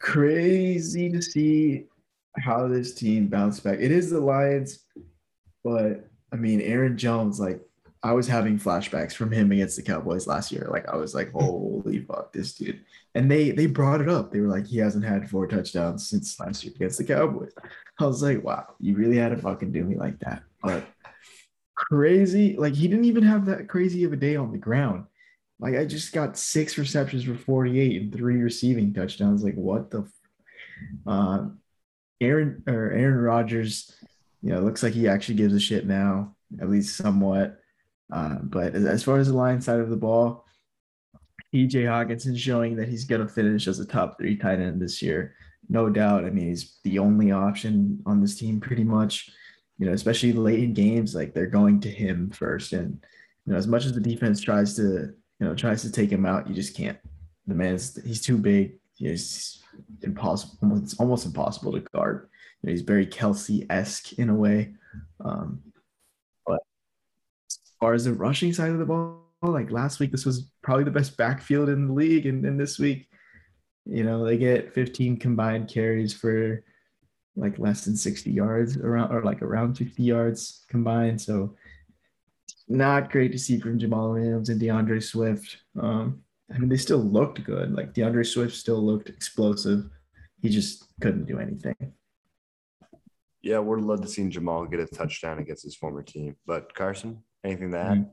[0.00, 1.84] Crazy to see
[2.38, 3.78] how this team bounced back.
[3.80, 4.84] It is the Lions,
[5.62, 7.60] but I mean Aaron Jones, like
[8.02, 10.66] I was having flashbacks from him against the Cowboys last year.
[10.70, 12.80] Like I was like, holy fuck, this dude.
[13.14, 14.32] And they they brought it up.
[14.32, 17.52] They were like, he hasn't had four touchdowns since last year against the Cowboys.
[17.98, 20.42] I was like, wow, you really had to fucking do me like that.
[20.62, 20.84] But
[21.74, 25.04] crazy, like he didn't even have that crazy of a day on the ground.
[25.60, 29.44] Like I just got six receptions for 48 and three receiving touchdowns.
[29.44, 30.12] Like what the f-
[31.06, 31.46] uh
[32.20, 33.94] Aaron or Aaron Rodgers,
[34.42, 37.58] you know, looks like he actually gives a shit now, at least somewhat.
[38.12, 40.44] Uh, but as, far as the line side of the ball,
[41.54, 45.34] TJ Hockenson showing that he's gonna finish as a top three tight end this year.
[45.68, 46.24] No doubt.
[46.24, 49.30] I mean, he's the only option on this team pretty much.
[49.78, 52.72] You know, especially late in games, like they're going to him first.
[52.72, 53.02] And
[53.46, 56.26] you know, as much as the defense tries to you know, tries to take him
[56.26, 56.98] out, you just can't.
[57.46, 58.78] The man's he's too big.
[58.96, 59.62] He's
[60.02, 60.76] impossible.
[60.76, 62.28] It's almost impossible to guard.
[62.62, 64.74] You know, he's very Kelce esque in a way.
[65.24, 65.62] Um,
[66.46, 66.60] but
[67.48, 70.84] as far as the rushing side of the ball, like last week, this was probably
[70.84, 73.08] the best backfield in the league, and, and this week,
[73.86, 76.62] you know, they get 15 combined carries for
[77.34, 81.18] like less than 60 yards around, or like around 50 yards combined.
[81.18, 81.56] So
[82.70, 85.58] not great to see from Jamaal Williams and D'Andre Swift.
[85.78, 87.72] Um, I mean, they still looked good.
[87.72, 89.90] Like D'Andre Swift still looked explosive.
[90.40, 91.76] He just couldn't do anything.
[93.42, 96.36] Yeah, we're love to see Jamaal get a touchdown against his former team.
[96.46, 98.10] But Carson, anything to add?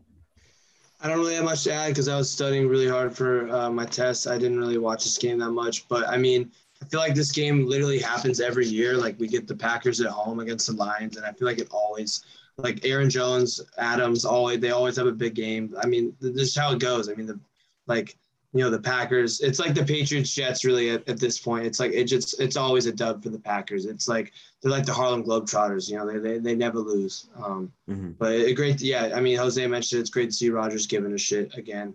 [0.99, 3.69] I don't really have much to add because I was studying really hard for uh,
[3.69, 4.27] my test.
[4.27, 6.51] I didn't really watch this game that much, but I mean,
[6.81, 8.97] I feel like this game literally happens every year.
[8.97, 11.67] Like we get the Packers at home against the Lions, and I feel like it
[11.71, 12.23] always,
[12.57, 15.75] like Aaron Jones, Adams, always they always have a big game.
[15.81, 17.09] I mean, this is how it goes.
[17.09, 17.39] I mean, the
[17.85, 18.17] like
[18.53, 19.41] you know the Packers.
[19.41, 21.65] It's like the Patriots Jets really at, at this point.
[21.67, 23.85] It's like it just it's always a dub for the Packers.
[23.85, 24.31] It's like
[24.61, 25.89] they're like the Harlem Globetrotters.
[25.89, 27.27] You know, they they, they never lose.
[27.35, 28.15] Um, Mhm.
[28.17, 29.11] but it, great, yeah.
[29.15, 31.93] I mean, Jose mentioned it's great to see Rodgers giving a shit again.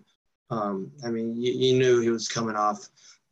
[0.49, 2.87] Um, I mean, you, you knew he was coming off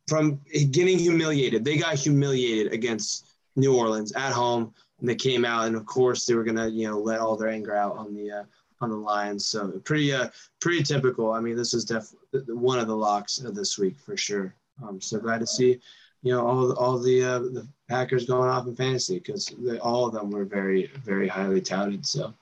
[0.08, 1.64] from getting humiliated.
[1.64, 3.26] They got humiliated against
[3.56, 6.88] New Orleans at home, and they came out, and of course they were gonna, you
[6.88, 8.44] know, let all their anger out on the uh,
[8.80, 9.46] on the Lions.
[9.46, 10.28] So pretty, uh,
[10.60, 11.32] pretty typical.
[11.32, 14.54] I mean, this is definitely one of the locks of this week for sure.
[14.82, 15.78] I'm so glad to see,
[16.22, 19.52] you know, all all the uh, the Packers going off in fantasy because
[19.82, 22.06] all of them were very, very highly touted.
[22.06, 22.32] So.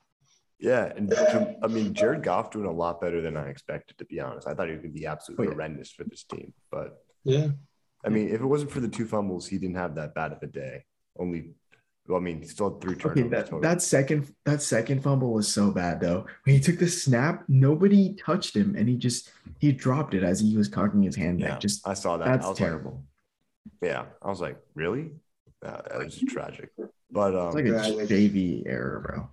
[0.59, 1.13] Yeah, and
[1.63, 3.97] I mean Jared Goff doing a lot better than I expected.
[3.97, 5.55] To be honest, I thought he was going to be absolutely Oh, yeah.
[5.55, 6.53] horrendous for this team.
[6.71, 7.49] But Yeah.
[8.05, 10.43] I mean, if it wasn't for the two fumbles, he didn't have that bad of
[10.43, 10.85] a day.
[11.19, 11.55] Only,
[12.11, 13.61] well, I mean, still three turnovers Okay, that, total.
[13.61, 16.27] that second that second fumble was so bad though.
[16.45, 20.41] When he took the snap, nobody touched him, and he just he dropped it as
[20.41, 21.61] he was cocking his hand yeah, back.
[21.61, 22.27] Just I saw that.
[22.29, 23.05] I that's was like, terrible.
[23.83, 25.13] yeah, I was like, really?
[25.65, 26.71] Uh, that was tragic.
[27.11, 28.09] But um, It's like a Tragic.
[28.09, 29.31] JV error, bro.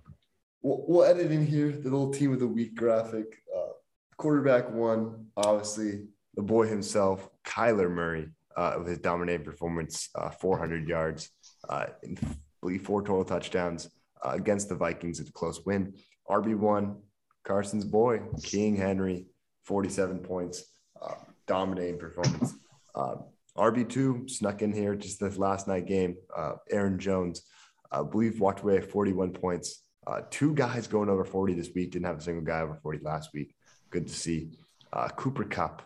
[0.62, 3.42] We'll, we'll edit in here the little team of the week graphic.
[3.56, 3.72] Uh,
[4.16, 10.88] quarterback one, obviously the boy himself, Kyler Murray, uh, with his dominating performance, uh, 400
[10.88, 11.30] yards,
[11.68, 12.26] uh, and I
[12.60, 13.90] believe four total touchdowns
[14.24, 15.20] uh, against the Vikings.
[15.20, 15.94] It's a close win.
[16.28, 16.96] RB one,
[17.44, 19.26] Carson's boy, King Henry,
[19.64, 20.64] 47 points,
[21.00, 21.14] uh,
[21.46, 22.54] dominating performance.
[22.94, 23.16] Uh,
[23.56, 26.16] RB two snuck in here just this last night game.
[26.36, 27.42] Uh, Aaron Jones,
[27.90, 29.82] I believe, walked away at 41 points.
[30.06, 31.90] Uh, two guys going over 40 this week.
[31.90, 33.54] Didn't have a single guy over 40 last week.
[33.90, 34.50] Good to see.
[34.92, 35.82] Uh, Cooper Kupp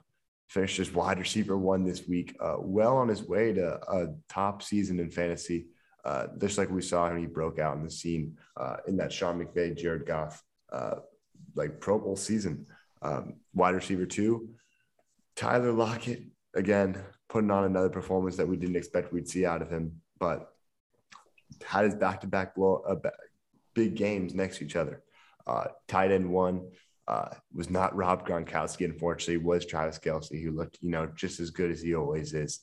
[0.48, 2.36] finished as wide receiver one this week.
[2.38, 5.66] Uh, well on his way to a top season in fantasy.
[6.04, 9.12] Uh, just like we saw him, he broke out in the scene uh, in that
[9.12, 10.42] Sean McVay, Jared Goff,
[10.72, 10.96] uh,
[11.54, 12.66] like Pro Bowl season.
[13.02, 14.50] Um, wide receiver two,
[15.36, 16.22] Tyler Lockett
[16.54, 16.96] again
[17.28, 20.00] putting on another performance that we didn't expect we'd see out of him.
[20.18, 20.52] But
[21.64, 23.10] had his back to back blow uh,
[23.74, 25.02] big games next to each other.
[25.46, 26.68] Uh, tight end one
[27.08, 31.50] uh, was not Rob Gronkowski, unfortunately, was Travis Kelce, who looked, you know, just as
[31.50, 32.60] good as he always is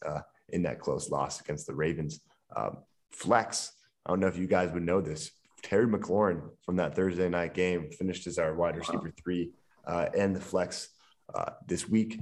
[0.49, 2.21] in that close loss against the Ravens.
[2.55, 2.77] Um,
[3.11, 3.71] flex,
[4.05, 5.31] I don't know if you guys would know this.
[5.61, 9.51] Terry McLaurin from that Thursday night game finished as our wide receiver three
[9.85, 10.89] uh, and the flex
[11.35, 12.19] uh, this week.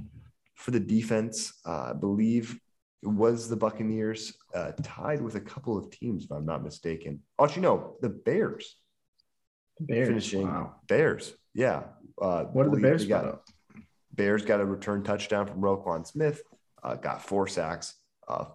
[0.54, 2.58] For the defense, uh, I believe
[3.02, 7.22] it was the Buccaneers uh, tied with a couple of teams, if I'm not mistaken.
[7.38, 8.74] Oh, you know, the Bears.
[9.78, 10.08] Bears.
[10.08, 10.74] Finishing Wow.
[10.88, 11.32] Bears.
[11.54, 11.84] Yeah.
[12.20, 13.44] Uh, What did the Bears got up?
[14.12, 16.42] Bears got a return touchdown from Roquan Smith,
[16.82, 17.94] uh, got four sacks,
[18.26, 18.46] uh,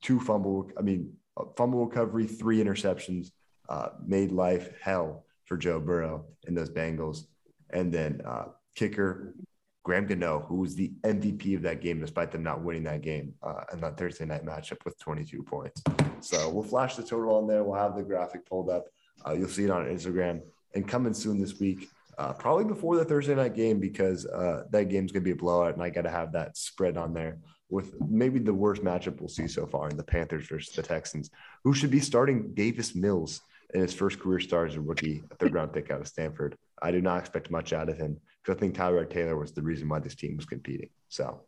[0.00, 1.12] two fumble, I mean,
[1.56, 3.30] fumble recovery, three interceptions,
[3.68, 7.26] uh, made life hell for Joe Burrow and those Bengals.
[7.70, 9.34] And then uh, kicker
[9.82, 13.34] Graham Gano, who was the MVP of that game, despite them not winning that game
[13.42, 15.82] uh, in that Thursday night matchup with 22 points.
[16.20, 17.64] So we'll flash the total on there.
[17.64, 18.86] We'll have the graphic pulled up.
[19.26, 20.40] Uh, you'll see it on Instagram
[20.74, 21.88] and coming soon this week
[22.18, 25.36] uh, probably before the Thursday night game because uh, that game's going to be a
[25.36, 27.38] blowout, and I got to have that spread on there
[27.70, 31.30] with maybe the worst matchup we'll see so far in the Panthers versus the Texans,
[31.64, 33.40] who should be starting Davis Mills
[33.72, 36.56] in his first career start as a rookie, a third round pick out of Stanford.
[36.82, 39.62] I do not expect much out of him because I think Tyrod Taylor was the
[39.62, 40.90] reason why this team was competing.
[41.08, 41.42] So,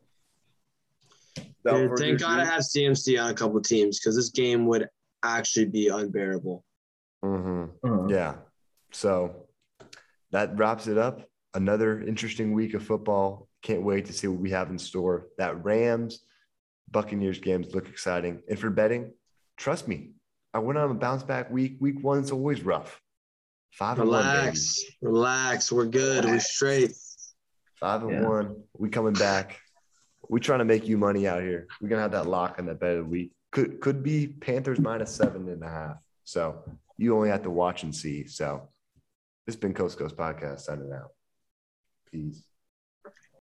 [1.35, 4.29] without Dude, further thank God I ado- have CMC on a couple teams because this
[4.29, 4.87] game would
[5.23, 6.63] actually be unbearable.
[7.23, 7.87] Mm-hmm.
[7.87, 8.35] Uh, Yeah.
[8.91, 9.47] So
[10.31, 11.27] that wraps it up.
[11.55, 13.47] Another interesting week of football.
[13.61, 15.27] Can't wait to see what we have in store.
[15.37, 16.23] That Rams
[16.91, 18.41] Buccaneers games look exciting.
[18.49, 19.13] And for betting,
[19.57, 20.11] trust me,
[20.53, 21.77] I went on a bounce back week.
[21.79, 22.99] Week one is always rough.
[23.71, 24.25] Five and one.
[24.25, 25.71] Relax, relax.
[25.71, 26.25] We're good.
[26.25, 26.91] We're straight.
[27.79, 28.27] Five and Yeah.
[28.27, 28.63] one.
[28.77, 29.59] We coming back.
[30.29, 31.67] We trying to make you money out here.
[31.81, 33.31] We're gonna have that lock on that bet of the week.
[33.51, 35.97] Could could be Panthers minus seven and a half.
[36.23, 36.63] So
[36.97, 38.25] you only have to watch and see.
[38.27, 38.69] So
[39.45, 41.11] this has been Coast Coast Podcast signing out.
[42.13, 42.52] Peace.